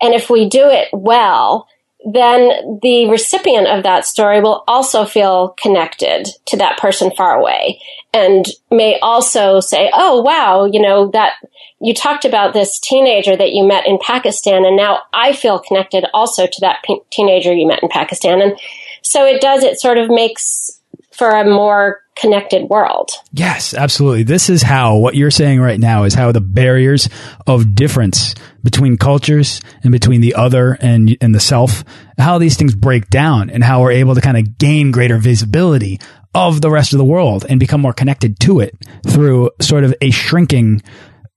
and 0.00 0.14
if 0.14 0.30
we 0.30 0.48
do 0.48 0.68
it 0.68 0.88
well, 0.92 1.66
then 2.12 2.78
the 2.80 3.08
recipient 3.10 3.66
of 3.66 3.82
that 3.82 4.06
story 4.06 4.40
will 4.40 4.64
also 4.66 5.04
feel 5.04 5.54
connected 5.60 6.28
to 6.46 6.56
that 6.56 6.78
person 6.78 7.10
far 7.10 7.38
away 7.38 7.78
and 8.14 8.46
may 8.70 8.98
also 9.00 9.60
say, 9.60 9.90
Oh, 9.92 10.22
wow, 10.22 10.64
you 10.64 10.80
know, 10.80 11.10
that 11.10 11.34
you 11.80 11.94
talked 11.94 12.24
about 12.24 12.54
this 12.54 12.78
teenager 12.80 13.36
that 13.36 13.52
you 13.52 13.66
met 13.66 13.86
in 13.86 13.98
Pakistan. 13.98 14.64
And 14.64 14.76
now 14.76 15.00
I 15.12 15.32
feel 15.32 15.58
connected 15.58 16.06
also 16.14 16.46
to 16.46 16.60
that 16.60 16.82
p- 16.84 17.02
teenager 17.10 17.52
you 17.52 17.66
met 17.66 17.82
in 17.82 17.88
Pakistan. 17.88 18.40
And 18.40 18.58
so 19.02 19.26
it 19.26 19.40
does, 19.40 19.62
it 19.62 19.78
sort 19.78 19.98
of 19.98 20.08
makes 20.08 20.79
for 21.20 21.28
a 21.28 21.44
more 21.44 22.00
connected 22.16 22.70
world. 22.70 23.10
Yes, 23.30 23.74
absolutely. 23.74 24.22
This 24.22 24.48
is 24.48 24.62
how 24.62 24.96
what 24.96 25.14
you're 25.14 25.30
saying 25.30 25.60
right 25.60 25.78
now 25.78 26.04
is 26.04 26.14
how 26.14 26.32
the 26.32 26.40
barriers 26.40 27.10
of 27.46 27.74
difference 27.74 28.34
between 28.62 28.96
cultures 28.96 29.60
and 29.82 29.92
between 29.92 30.22
the 30.22 30.34
other 30.34 30.78
and 30.80 31.14
and 31.20 31.34
the 31.34 31.38
self, 31.38 31.84
how 32.16 32.38
these 32.38 32.56
things 32.56 32.74
break 32.74 33.10
down 33.10 33.50
and 33.50 33.62
how 33.62 33.82
we're 33.82 33.90
able 33.90 34.14
to 34.14 34.22
kind 34.22 34.38
of 34.38 34.56
gain 34.56 34.92
greater 34.92 35.18
visibility 35.18 36.00
of 36.34 36.62
the 36.62 36.70
rest 36.70 36.94
of 36.94 36.98
the 36.98 37.04
world 37.04 37.44
and 37.46 37.60
become 37.60 37.82
more 37.82 37.92
connected 37.92 38.40
to 38.40 38.60
it 38.60 38.74
through 39.06 39.50
sort 39.60 39.84
of 39.84 39.94
a 40.00 40.10
shrinking 40.10 40.80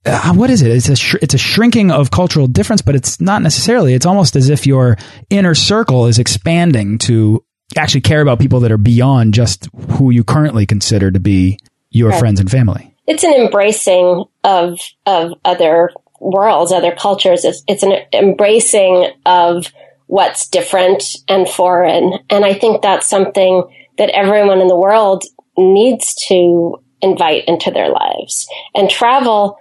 uh, 0.06 0.34
what 0.34 0.50
is 0.50 0.62
it? 0.62 0.72
It's 0.72 0.88
a 0.88 1.18
it's 1.22 1.34
a 1.34 1.38
shrinking 1.38 1.92
of 1.92 2.10
cultural 2.10 2.48
difference, 2.48 2.82
but 2.82 2.96
it's 2.96 3.20
not 3.20 3.42
necessarily. 3.42 3.94
It's 3.94 4.06
almost 4.06 4.38
as 4.38 4.50
if 4.50 4.66
your 4.66 4.98
inner 5.30 5.56
circle 5.56 6.06
is 6.08 6.20
expanding 6.20 7.00
to 7.00 7.44
actually 7.78 8.02
care 8.02 8.22
about 8.22 8.40
people 8.40 8.60
that 8.62 8.72
are 8.72 8.78
beyond 8.78 9.34
just 9.34 9.70
who 9.92 10.10
you 10.10 10.24
currently 10.24 10.66
consider 10.66 11.12
to 11.12 11.20
be 11.20 11.58
your 11.90 12.10
right. 12.10 12.20
friends 12.20 12.40
and 12.40 12.50
family. 12.50 12.96
It's 13.08 13.24
an 13.24 13.34
embracing 13.34 14.26
of 14.44 14.80
of 15.06 15.34
other 15.44 15.92
worlds, 16.20 16.72
other 16.72 16.96
cultures. 16.96 17.44
It's, 17.44 17.64
it's 17.68 17.84
an 17.84 17.94
embracing 18.14 19.12
of 19.26 19.72
what's 20.08 20.48
different 20.48 21.04
and 21.28 21.48
foreign, 21.48 22.20
and 22.30 22.46
I 22.46 22.54
think 22.54 22.82
that's 22.82 23.08
something 23.08 23.64
that 23.98 24.10
everyone 24.10 24.62
in 24.62 24.68
the 24.68 24.80
world 24.80 25.24
needs 25.58 26.16
to 26.28 26.78
invite 27.02 27.46
into 27.46 27.72
their 27.72 27.90
lives. 27.90 28.48
And 28.74 28.90
travel 28.90 29.58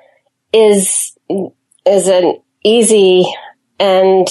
is 0.53 1.17
is 1.85 2.09
an 2.09 2.41
easy 2.65 3.25
and 3.79 4.29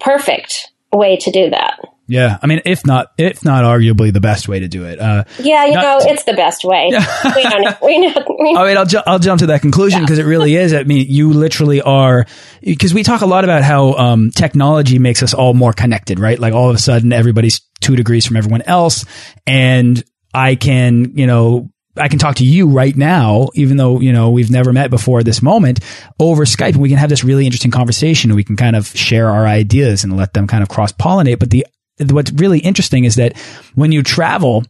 perfect 0.00 0.72
way 0.92 1.16
to 1.16 1.30
do 1.30 1.50
that. 1.50 1.78
Yeah, 2.10 2.38
I 2.42 2.46
mean, 2.46 2.62
if 2.64 2.86
not, 2.86 3.12
if 3.18 3.44
not, 3.44 3.64
arguably 3.64 4.10
the 4.10 4.20
best 4.20 4.48
way 4.48 4.60
to 4.60 4.66
do 4.66 4.86
it. 4.86 4.98
Uh, 4.98 5.24
yeah, 5.38 5.66
you 5.66 5.74
know, 5.74 5.98
it's 6.00 6.24
the 6.24 6.32
best 6.32 6.64
way. 6.64 6.86
we 7.36 7.44
know. 7.44 7.76
We 7.82 7.98
know. 7.98 8.24
We 8.40 8.52
know. 8.54 8.60
I 8.62 8.66
mean, 8.66 8.78
I'll 8.78 8.86
ju 8.86 9.00
I'll 9.06 9.18
jump 9.18 9.40
to 9.40 9.46
that 9.48 9.60
conclusion 9.60 10.00
because 10.00 10.16
yeah. 10.16 10.24
it 10.24 10.28
really 10.28 10.56
is. 10.56 10.72
I 10.72 10.84
mean, 10.84 11.06
you 11.08 11.34
literally 11.34 11.82
are 11.82 12.26
because 12.62 12.94
we 12.94 13.02
talk 13.02 13.20
a 13.20 13.26
lot 13.26 13.44
about 13.44 13.62
how 13.62 13.92
um, 13.92 14.30
technology 14.30 14.98
makes 14.98 15.22
us 15.22 15.34
all 15.34 15.52
more 15.52 15.74
connected, 15.74 16.18
right? 16.18 16.38
Like 16.38 16.54
all 16.54 16.70
of 16.70 16.76
a 16.76 16.78
sudden, 16.78 17.12
everybody's 17.12 17.60
two 17.82 17.94
degrees 17.94 18.24
from 18.26 18.38
everyone 18.38 18.62
else, 18.62 19.04
and 19.46 20.02
I 20.32 20.54
can, 20.54 21.12
you 21.14 21.26
know, 21.26 21.70
I 21.98 22.08
can 22.08 22.18
talk 22.18 22.36
to 22.36 22.44
you 22.44 22.68
right 22.68 22.96
now, 22.96 23.48
even 23.54 23.76
though, 23.76 24.00
you 24.00 24.12
know, 24.12 24.30
we've 24.30 24.50
never 24.50 24.72
met 24.72 24.88
before 24.88 25.22
this 25.22 25.42
moment 25.42 25.80
over 26.18 26.44
Skype 26.44 26.72
and 26.72 26.80
we 26.80 26.88
can 26.88 26.98
have 26.98 27.10
this 27.10 27.24
really 27.24 27.44
interesting 27.44 27.70
conversation 27.70 28.30
and 28.30 28.36
we 28.36 28.44
can 28.44 28.56
kind 28.56 28.76
of 28.76 28.86
share 28.86 29.28
our 29.28 29.46
ideas 29.46 30.04
and 30.04 30.16
let 30.16 30.32
them 30.32 30.46
kind 30.46 30.62
of 30.62 30.68
cross 30.68 30.92
pollinate. 30.92 31.38
But 31.38 31.50
the 31.50 31.66
what's 32.00 32.32
really 32.32 32.58
interesting 32.58 33.04
is 33.04 33.16
that 33.16 33.36
when 33.74 33.92
you 33.92 34.02
travel, 34.02 34.64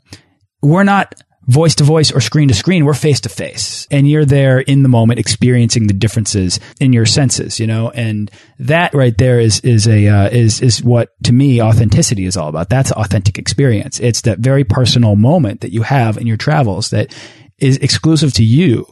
we're 0.63 0.85
not 0.85 1.15
voice 1.49 1.75
to 1.77 1.85
voice 1.85 2.13
or 2.13 2.21
screen 2.21 2.49
to 2.49 2.55
screen. 2.55 2.85
We're 2.85 2.95
face 2.95 3.21
to 3.23 3.29
face 3.29 3.89
and 3.91 4.09
you're 4.09 4.27
there 4.27 4.61
in 4.61 4.83
the 4.83 4.89
moment 4.89 5.19
experiencing 5.19 5.87
the 5.87 5.95
differences 5.95 6.61
in 6.79 6.93
your 6.93 7.07
senses, 7.07 7.59
you 7.59 7.67
know, 7.67 7.91
and 7.91 8.31
that 8.59 8.93
right 8.93 9.17
there 9.17 9.41
is, 9.41 9.61
is 9.61 9.89
a, 9.89 10.07
uh, 10.09 10.29
is, 10.29 10.61
is 10.61 10.85
what 10.85 11.11
to 11.25 11.33
me 11.33 11.63
authenticity 11.63 12.27
is 12.27 12.37
all 12.37 12.49
about. 12.49 12.69
That's 12.69 12.93
authentic 12.93 13.39
experience. 13.39 13.99
It's 13.99 14.21
that 14.23 14.39
very 14.39 14.63
personal 14.63 15.17
moment 15.17 15.63
that 15.63 15.73
you 15.73 15.83
have 15.83 16.19
in 16.19 16.27
your 16.27 16.37
travels 16.37 16.91
that 16.91 17.15
is 17.59 17.79
exclusive 17.79 18.35
to 18.35 18.45
you. 18.45 18.87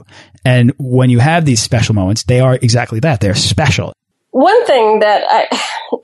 And 0.45 0.73
when 0.79 1.11
you 1.11 1.19
have 1.19 1.45
these 1.45 1.61
special 1.61 1.95
moments, 1.95 2.23
they 2.23 2.41
are 2.41 2.55
exactly 2.55 3.01
that. 3.01 3.21
They're 3.21 3.35
special. 3.35 3.93
One 4.37 4.67
thing 4.67 4.99
that 4.99 5.25
I, 5.27 5.49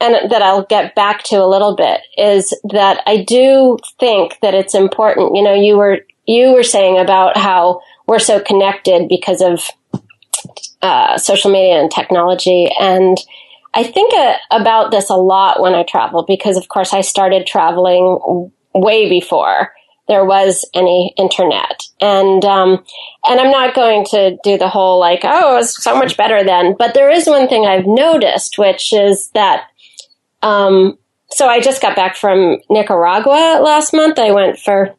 and 0.00 0.30
that 0.30 0.40
I'll 0.40 0.64
get 0.64 0.94
back 0.94 1.22
to 1.24 1.36
a 1.36 1.44
little 1.44 1.76
bit 1.76 2.00
is 2.16 2.58
that 2.70 3.02
I 3.06 3.24
do 3.24 3.76
think 4.00 4.38
that 4.40 4.54
it's 4.54 4.74
important. 4.74 5.36
You 5.36 5.42
know, 5.42 5.52
you 5.52 5.76
were, 5.76 5.98
you 6.26 6.54
were 6.54 6.62
saying 6.62 6.98
about 6.98 7.36
how 7.36 7.82
we're 8.06 8.18
so 8.18 8.40
connected 8.40 9.06
because 9.10 9.42
of, 9.42 9.68
uh, 10.80 11.18
social 11.18 11.52
media 11.52 11.78
and 11.78 11.90
technology. 11.90 12.70
And 12.80 13.18
I 13.74 13.84
think 13.84 14.14
uh, 14.14 14.36
about 14.50 14.92
this 14.92 15.10
a 15.10 15.14
lot 15.14 15.60
when 15.60 15.74
I 15.74 15.82
travel 15.82 16.24
because 16.26 16.56
of 16.56 16.68
course 16.68 16.94
I 16.94 17.02
started 17.02 17.46
traveling 17.46 18.50
way 18.74 19.10
before 19.10 19.74
there 20.12 20.26
was 20.26 20.68
any 20.74 21.14
internet. 21.16 21.84
And, 21.98 22.44
um, 22.44 22.84
and 23.24 23.40
I'm 23.40 23.50
not 23.50 23.74
going 23.74 24.04
to 24.10 24.36
do 24.44 24.58
the 24.58 24.68
whole 24.68 25.00
like, 25.00 25.20
oh, 25.24 25.56
it's 25.56 25.82
so 25.82 25.96
much 25.96 26.18
better 26.18 26.44
then. 26.44 26.76
But 26.78 26.92
there 26.92 27.10
is 27.10 27.26
one 27.26 27.48
thing 27.48 27.64
I've 27.64 27.86
noticed, 27.86 28.58
which 28.58 28.92
is 28.92 29.30
that, 29.30 29.68
um, 30.42 30.98
so 31.30 31.48
I 31.48 31.60
just 31.60 31.80
got 31.80 31.96
back 31.96 32.16
from 32.16 32.58
Nicaragua 32.68 33.60
last 33.62 33.94
month. 33.94 34.18
I 34.18 34.32
went 34.32 34.58
for 34.58 34.94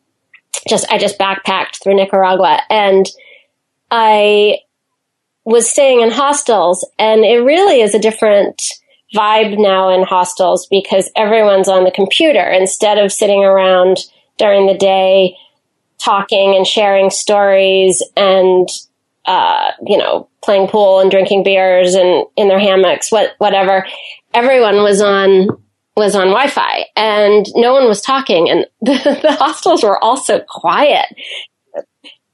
just, 0.68 0.92
I 0.92 0.98
just 0.98 1.20
backpacked 1.20 1.84
through 1.84 1.96
Nicaragua 1.96 2.62
and 2.72 3.06
I 3.92 4.62
was 5.46 5.70
staying 5.70 6.02
in 6.02 6.10
hostels 6.10 6.90
and 6.98 7.24
it 7.24 7.44
really 7.44 7.82
is 7.82 7.94
a 7.94 8.00
different 8.00 8.64
vibe 9.14 9.60
now 9.60 9.90
in 9.90 10.02
hostels 10.02 10.66
because 10.72 11.12
everyone's 11.16 11.68
on 11.68 11.84
the 11.84 11.92
computer 11.92 12.50
instead 12.50 12.98
of 12.98 13.12
sitting 13.12 13.44
around 13.44 14.00
during 14.38 14.68
the 14.68 14.78
day 14.78 15.36
talking 16.00 16.56
and 16.56 16.68
sharing 16.68 17.10
stories 17.10 18.04
and 18.18 18.68
uh, 19.26 19.72
you 19.86 19.98
know 19.98 20.28
playing 20.44 20.68
pool 20.68 21.00
and 21.00 21.10
drinking 21.10 21.44
beers 21.44 21.94
and 21.96 22.26
in 22.36 22.48
their 22.48 22.60
hammocks 22.60 23.12
what 23.12 23.34
whatever. 23.38 23.86
Everyone 24.34 24.78
was 24.78 25.02
on 25.02 25.48
was 25.96 26.16
on 26.16 26.28
wi-fi 26.28 26.86
and 26.96 27.46
no 27.56 27.72
one 27.72 27.88
was 27.88 28.02
talking 28.02 28.50
and 28.50 28.66
the, 28.82 29.20
the 29.22 29.32
hostels 29.34 29.84
were 29.84 30.04
also 30.04 30.40
quiet. 30.48 31.06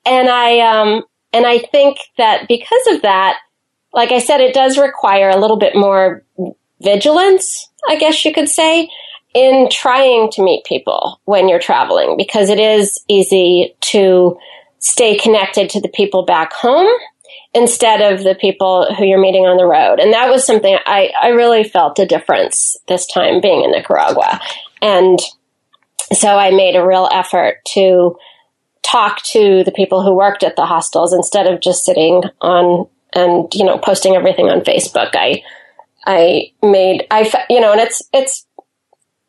And 0.05 0.29
i 0.29 0.59
um 0.59 1.03
and 1.33 1.45
i 1.45 1.59
think 1.59 1.97
that 2.17 2.47
because 2.47 2.87
of 2.91 3.01
that 3.03 3.37
like 3.93 4.11
i 4.11 4.19
said 4.19 4.41
it 4.41 4.53
does 4.53 4.77
require 4.77 5.29
a 5.29 5.39
little 5.39 5.57
bit 5.57 5.75
more 5.75 6.23
vigilance 6.81 7.69
i 7.87 7.95
guess 7.95 8.23
you 8.23 8.33
could 8.33 8.49
say 8.49 8.89
in 9.33 9.69
trying 9.71 10.29
to 10.31 10.43
meet 10.43 10.65
people 10.65 11.21
when 11.25 11.47
you're 11.47 11.59
traveling 11.59 12.15
because 12.17 12.49
it 12.49 12.59
is 12.59 13.03
easy 13.07 13.75
to 13.81 14.37
stay 14.79 15.17
connected 15.17 15.69
to 15.69 15.81
the 15.81 15.89
people 15.89 16.25
back 16.25 16.53
home 16.53 16.89
instead 17.53 18.01
of 18.01 18.23
the 18.23 18.35
people 18.35 18.93
who 18.95 19.05
you're 19.05 19.19
meeting 19.19 19.43
on 19.43 19.57
the 19.57 19.65
road. 19.65 19.99
And 19.99 20.13
that 20.13 20.29
was 20.29 20.45
something 20.45 20.77
I, 20.85 21.11
I 21.21 21.29
really 21.29 21.63
felt 21.63 21.99
a 21.99 22.05
difference 22.05 22.77
this 22.87 23.05
time 23.07 23.41
being 23.41 23.63
in 23.63 23.71
Nicaragua. 23.71 24.39
And 24.81 25.19
so 26.13 26.37
I 26.37 26.51
made 26.51 26.75
a 26.75 26.85
real 26.85 27.07
effort 27.11 27.57
to 27.73 28.17
talk 28.83 29.21
to 29.23 29.63
the 29.63 29.71
people 29.71 30.03
who 30.03 30.15
worked 30.15 30.43
at 30.43 30.55
the 30.55 30.65
hostels 30.65 31.13
instead 31.13 31.47
of 31.47 31.61
just 31.61 31.85
sitting 31.85 32.23
on 32.41 32.87
and 33.13 33.51
you 33.53 33.65
know 33.65 33.77
posting 33.77 34.15
everything 34.15 34.49
on 34.49 34.61
Facebook. 34.61 35.11
I 35.13 35.43
I 36.05 36.51
made 36.63 37.05
I 37.11 37.31
you 37.49 37.59
know, 37.59 37.71
and 37.71 37.81
it's 37.81 38.01
it's 38.13 38.45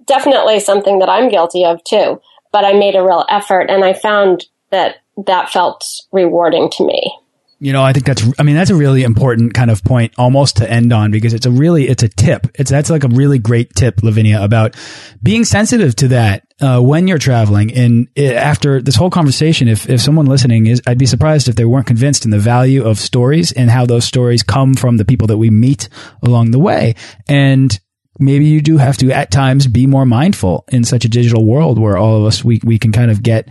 definitely 0.05 0.61
something 0.61 0.99
that 1.01 1.09
I'm 1.09 1.29
guilty 1.29 1.65
of 1.65 1.83
too. 1.85 2.21
But 2.53 2.65
I 2.65 2.73
made 2.73 2.97
a 2.97 3.05
real 3.05 3.25
effort, 3.29 3.71
and 3.71 3.85
I 3.85 3.93
found 3.93 4.47
that 4.71 4.97
that 5.27 5.51
felt 5.51 5.85
rewarding 6.13 6.71
to 6.71 6.87
me. 6.87 7.17
You 7.63 7.75
know, 7.75 7.83
I 7.83 7.93
think 7.93 8.07
that's, 8.07 8.25
I 8.39 8.43
mean, 8.43 8.57
that's 8.57 8.71
a 8.71 8.75
really 8.75 9.03
important 9.03 9.53
kind 9.53 9.71
of 9.71 9.85
point 9.85 10.15
almost 10.17 10.57
to 10.57 10.71
end 10.71 10.95
on 10.95 11.11
because 11.11 11.35
it's 11.35 11.45
a 11.45 11.51
really, 11.51 11.89
it's 11.89 12.03
a 12.03 12.09
tip. 12.09 12.47
It's, 12.55 12.71
that's 12.71 12.89
like 12.89 13.05
a 13.05 13.09
really 13.09 13.39
great 13.39 13.75
tip, 13.75 14.03
Lavinia, 14.03 14.43
about 14.43 14.77
being 15.23 15.45
sensitive 15.45 15.95
to 15.97 16.09
that, 16.09 16.47
uh, 16.63 16.81
when 16.81 17.07
you're 17.07 17.19
traveling. 17.19 17.71
And 17.75 18.09
it, 18.15 18.35
after 18.35 18.81
this 18.81 18.97
whole 18.97 19.11
conversation, 19.11 19.69
if, 19.69 19.91
if 19.91 20.01
someone 20.01 20.25
listening 20.25 20.69
is, 20.69 20.81
I'd 20.87 20.97
be 20.97 21.05
surprised 21.05 21.49
if 21.49 21.57
they 21.57 21.67
weren't 21.67 21.87
convinced 21.87 22.25
in 22.25 22.31
the 22.31 22.39
value 22.39 22.83
of 22.83 22.99
stories 22.99 23.53
and 23.53 23.71
how 23.71 23.85
those 23.85 24.07
stories 24.07 24.43
come 24.43 24.73
from 24.73 24.97
the 24.97 25.05
people 25.05 25.27
that 25.27 25.37
we 25.37 25.51
meet 25.51 25.91
along 26.23 26.53
the 26.53 26.59
way. 26.59 26.95
And 27.29 27.79
maybe 28.21 28.47
you 28.47 28.61
do 28.61 28.77
have 28.77 28.97
to 28.99 29.11
at 29.11 29.31
times 29.31 29.67
be 29.67 29.87
more 29.87 30.07
mindful 30.07 30.65
in 30.69 30.85
such 30.85 31.05
a 31.05 31.09
digital 31.09 31.45
world 31.45 31.79
where 31.79 31.97
all 31.97 32.17
of 32.17 32.25
us, 32.25 32.45
we, 32.45 32.61
we 32.65 32.79
can 32.79 32.93
kind 32.93 33.11
of 33.11 33.23
get 33.23 33.49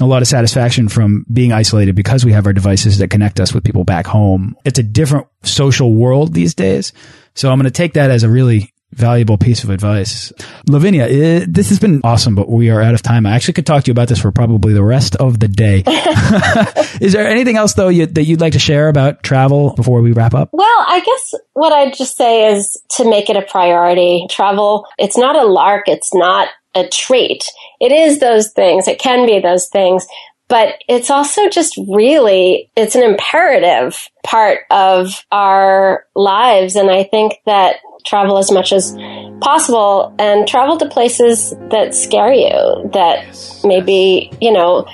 a 0.00 0.06
lot 0.06 0.22
of 0.22 0.28
satisfaction 0.28 0.88
from 0.88 1.24
being 1.32 1.52
isolated 1.52 1.94
because 1.94 2.24
we 2.24 2.32
have 2.32 2.46
our 2.46 2.52
devices 2.52 2.98
that 2.98 3.08
connect 3.08 3.40
us 3.40 3.54
with 3.54 3.64
people 3.64 3.84
back 3.84 4.06
home. 4.06 4.56
It's 4.64 4.78
a 4.78 4.82
different 4.82 5.26
social 5.42 5.94
world 5.94 6.34
these 6.34 6.54
days. 6.54 6.92
So 7.34 7.50
I'm 7.50 7.58
going 7.58 7.64
to 7.64 7.70
take 7.70 7.94
that 7.94 8.10
as 8.10 8.22
a 8.22 8.28
really 8.28 8.72
valuable 8.96 9.38
piece 9.38 9.62
of 9.62 9.70
advice. 9.70 10.32
Lavinia, 10.68 11.06
it, 11.06 11.52
this 11.52 11.68
has 11.68 11.78
been 11.78 12.00
awesome, 12.02 12.34
but 12.34 12.48
we 12.48 12.70
are 12.70 12.80
out 12.80 12.94
of 12.94 13.02
time. 13.02 13.26
I 13.26 13.34
actually 13.34 13.54
could 13.54 13.66
talk 13.66 13.84
to 13.84 13.88
you 13.88 13.92
about 13.92 14.08
this 14.08 14.20
for 14.20 14.32
probably 14.32 14.72
the 14.72 14.82
rest 14.82 15.16
of 15.16 15.38
the 15.38 15.48
day. 15.48 15.84
Is 17.00 17.12
there 17.12 17.26
anything 17.26 17.56
else 17.56 17.74
though 17.74 17.88
you, 17.88 18.06
that 18.06 18.24
you'd 18.24 18.40
like 18.40 18.54
to 18.54 18.58
share 18.58 18.88
about 18.88 19.22
travel 19.22 19.74
before 19.74 20.00
we 20.00 20.12
wrap 20.12 20.34
up? 20.34 20.48
Well, 20.52 20.84
I 20.88 21.00
guess 21.00 21.40
what 21.52 21.72
I'd 21.72 21.94
just 21.94 22.16
say 22.16 22.52
is 22.52 22.80
to 22.96 23.08
make 23.08 23.28
it 23.28 23.36
a 23.36 23.42
priority. 23.42 24.26
Travel, 24.30 24.86
it's 24.98 25.18
not 25.18 25.36
a 25.36 25.44
lark. 25.44 25.88
It's 25.88 26.14
not 26.14 26.48
a 26.74 26.88
treat. 26.88 27.44
It 27.80 27.92
is 27.92 28.18
those 28.18 28.52
things. 28.52 28.88
It 28.88 28.98
can 28.98 29.26
be 29.26 29.40
those 29.40 29.68
things, 29.68 30.06
but 30.48 30.74
it's 30.88 31.10
also 31.10 31.48
just 31.48 31.76
really, 31.88 32.70
it's 32.76 32.94
an 32.94 33.02
imperative 33.02 34.08
part 34.22 34.60
of 34.70 35.24
our 35.32 36.04
lives. 36.14 36.76
And 36.76 36.90
I 36.90 37.04
think 37.04 37.34
that 37.46 37.76
travel 38.06 38.38
as 38.38 38.50
much 38.50 38.72
as 38.72 38.96
possible 39.40 40.14
and 40.18 40.48
travel 40.48 40.76
to 40.78 40.88
places 40.88 41.50
that 41.70 41.94
scare 41.94 42.32
you, 42.32 42.90
that 42.92 43.26
yes. 43.26 43.64
maybe, 43.64 44.30
you 44.40 44.52
know, 44.52 44.84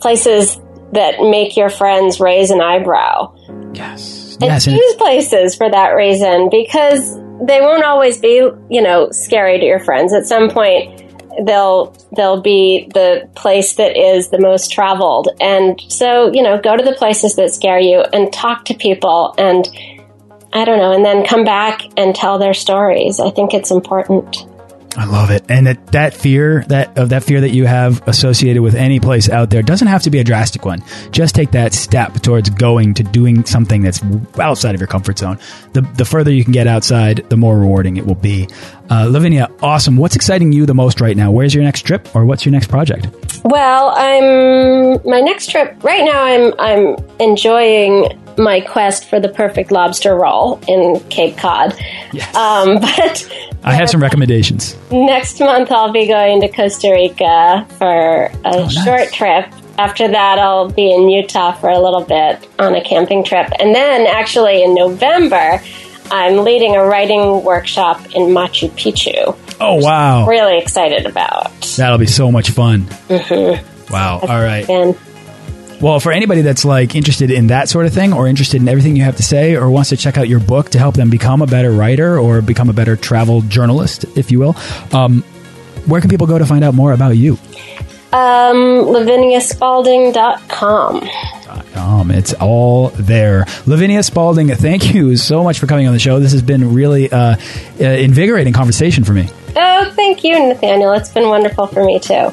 places 0.00 0.60
that 0.92 1.20
make 1.20 1.56
your 1.56 1.70
friends 1.70 2.20
raise 2.20 2.50
an 2.50 2.60
eyebrow. 2.60 3.34
Yes. 3.74 4.34
And 4.34 4.50
yes. 4.50 4.64
choose 4.64 4.94
places 4.94 5.54
for 5.56 5.70
that 5.70 5.90
reason 5.90 6.48
because 6.50 7.16
they 7.46 7.60
won't 7.60 7.84
always 7.84 8.18
be, 8.18 8.48
you 8.70 8.82
know, 8.82 9.10
scary 9.10 9.58
to 9.58 9.64
your 9.64 9.80
friends. 9.80 10.12
At 10.12 10.26
some 10.26 10.50
point, 10.50 11.04
they'll 11.46 11.96
they'll 12.16 12.40
be 12.40 12.88
the 12.94 13.28
place 13.34 13.74
that 13.74 13.96
is 13.96 14.28
the 14.28 14.38
most 14.38 14.70
traveled 14.70 15.28
and 15.40 15.80
so 15.88 16.30
you 16.32 16.42
know 16.42 16.60
go 16.60 16.76
to 16.76 16.84
the 16.84 16.94
places 16.94 17.34
that 17.34 17.52
scare 17.52 17.80
you 17.80 18.04
and 18.12 18.32
talk 18.32 18.64
to 18.64 18.74
people 18.74 19.34
and 19.36 19.68
i 20.54 20.64
don't 20.64 20.78
know 20.78 20.92
and 20.92 21.04
then 21.04 21.24
come 21.26 21.44
back 21.44 21.82
and 21.96 22.14
tell 22.14 22.38
their 22.38 22.54
stories 22.54 23.20
i 23.20 23.30
think 23.30 23.54
it's 23.54 23.70
important 23.70 24.46
I 24.96 25.06
love 25.06 25.30
it. 25.30 25.44
And 25.48 25.66
that, 25.66 25.86
that 25.88 26.14
fear, 26.14 26.64
that 26.68 26.96
of 26.96 27.08
that 27.08 27.24
fear 27.24 27.40
that 27.40 27.50
you 27.50 27.66
have 27.66 28.06
associated 28.06 28.62
with 28.62 28.74
any 28.74 29.00
place 29.00 29.28
out 29.28 29.50
there 29.50 29.62
doesn't 29.62 29.88
have 29.88 30.02
to 30.02 30.10
be 30.10 30.20
a 30.20 30.24
drastic 30.24 30.64
one. 30.64 30.82
Just 31.10 31.34
take 31.34 31.50
that 31.52 31.72
step 31.72 32.14
towards 32.22 32.50
going 32.50 32.94
to 32.94 33.02
doing 33.02 33.44
something 33.44 33.82
that's 33.82 34.00
outside 34.38 34.74
of 34.74 34.80
your 34.80 34.86
comfort 34.86 35.18
zone. 35.18 35.38
The, 35.72 35.80
the 35.80 36.04
further 36.04 36.30
you 36.30 36.44
can 36.44 36.52
get 36.52 36.66
outside, 36.66 37.28
the 37.28 37.36
more 37.36 37.58
rewarding 37.58 37.96
it 37.96 38.06
will 38.06 38.14
be. 38.14 38.48
Uh, 38.88 39.08
Lavinia, 39.10 39.50
awesome. 39.62 39.96
What's 39.96 40.14
exciting 40.14 40.52
you 40.52 40.66
the 40.66 40.74
most 40.74 41.00
right 41.00 41.16
now? 41.16 41.30
Where's 41.30 41.54
your 41.54 41.64
next 41.64 41.82
trip 41.82 42.14
or 42.14 42.24
what's 42.24 42.44
your 42.44 42.52
next 42.52 42.68
project? 42.68 43.08
Well, 43.44 43.92
I'm, 43.96 45.00
my 45.08 45.20
next 45.20 45.50
trip 45.50 45.82
right 45.82 46.04
now, 46.04 46.22
I'm, 46.22 46.54
I'm 46.58 46.96
enjoying 47.18 48.20
my 48.38 48.60
quest 48.60 49.08
for 49.08 49.20
the 49.20 49.28
perfect 49.28 49.70
lobster 49.70 50.14
roll 50.14 50.60
in 50.68 51.00
Cape 51.08 51.36
Cod. 51.36 51.76
Yes. 52.12 52.34
Um, 52.34 52.78
but 52.80 53.28
I 53.62 53.74
have 53.74 53.88
some 53.88 54.02
recommendations. 54.02 54.76
Next 54.90 55.40
month, 55.40 55.70
I'll 55.72 55.92
be 55.92 56.06
going 56.06 56.40
to 56.42 56.48
Costa 56.48 56.90
Rica 56.90 57.66
for 57.78 58.26
a 58.26 58.32
oh, 58.44 58.64
nice. 58.64 58.84
short 58.84 59.12
trip. 59.12 59.46
After 59.78 60.06
that, 60.06 60.38
I'll 60.38 60.70
be 60.70 60.92
in 60.92 61.08
Utah 61.08 61.52
for 61.52 61.68
a 61.68 61.78
little 61.78 62.04
bit 62.04 62.48
on 62.58 62.74
a 62.74 62.82
camping 62.82 63.24
trip. 63.24 63.50
And 63.58 63.74
then, 63.74 64.06
actually, 64.06 64.62
in 64.62 64.74
November, 64.74 65.60
I'm 66.10 66.44
leading 66.44 66.76
a 66.76 66.84
writing 66.84 67.42
workshop 67.42 68.00
in 68.14 68.32
Machu 68.34 68.70
Picchu. 68.70 69.36
Oh, 69.60 69.76
wow. 69.76 70.26
Really 70.26 70.58
excited 70.58 71.06
about. 71.06 71.60
That'll 71.76 71.98
be 71.98 72.06
so 72.06 72.30
much 72.30 72.50
fun. 72.50 72.82
Mm-hmm. 73.08 73.92
Wow. 73.92 74.20
All 74.20 74.40
right. 74.40 74.66
Been. 74.66 74.96
Well, 75.80 76.00
for 76.00 76.12
anybody 76.12 76.42
that's 76.42 76.64
like 76.64 76.94
interested 76.94 77.30
in 77.30 77.48
that 77.48 77.68
sort 77.68 77.86
of 77.86 77.92
thing 77.92 78.12
or 78.12 78.26
interested 78.26 78.62
in 78.62 78.68
everything 78.68 78.96
you 78.96 79.02
have 79.02 79.16
to 79.16 79.22
say 79.22 79.56
or 79.56 79.70
wants 79.70 79.90
to 79.90 79.96
check 79.96 80.16
out 80.16 80.28
your 80.28 80.40
book 80.40 80.70
to 80.70 80.78
help 80.78 80.94
them 80.94 81.10
become 81.10 81.42
a 81.42 81.46
better 81.46 81.72
writer 81.72 82.18
or 82.18 82.40
become 82.40 82.70
a 82.70 82.72
better 82.72 82.96
travel 82.96 83.42
journalist, 83.42 84.04
if 84.16 84.30
you 84.30 84.38
will, 84.38 84.56
um, 84.92 85.22
where 85.86 86.00
can 86.00 86.08
people 86.08 86.26
go 86.26 86.38
to 86.38 86.46
find 86.46 86.64
out 86.64 86.74
more 86.74 86.92
about 86.92 87.10
you? 87.10 87.34
Um, 88.12 88.86
LaviniaSpalding.com. 88.86 91.08
Um, 91.74 92.10
it's 92.10 92.32
all 92.34 92.88
there. 92.90 93.44
Lavinia 93.66 94.02
Spalding, 94.02 94.48
thank 94.48 94.94
you 94.94 95.16
so 95.16 95.42
much 95.42 95.58
for 95.58 95.66
coming 95.66 95.86
on 95.86 95.92
the 95.92 95.98
show. 95.98 96.20
This 96.20 96.32
has 96.32 96.42
been 96.42 96.74
really 96.74 97.10
uh, 97.10 97.36
uh, 97.80 97.84
invigorating 97.84 98.52
conversation 98.52 99.04
for 99.04 99.12
me. 99.12 99.28
Oh, 99.56 99.92
thank 99.94 100.24
you, 100.24 100.48
Nathaniel. 100.48 100.92
It's 100.92 101.10
been 101.10 101.28
wonderful 101.28 101.66
for 101.66 101.84
me 101.84 101.98
too. 101.98 102.32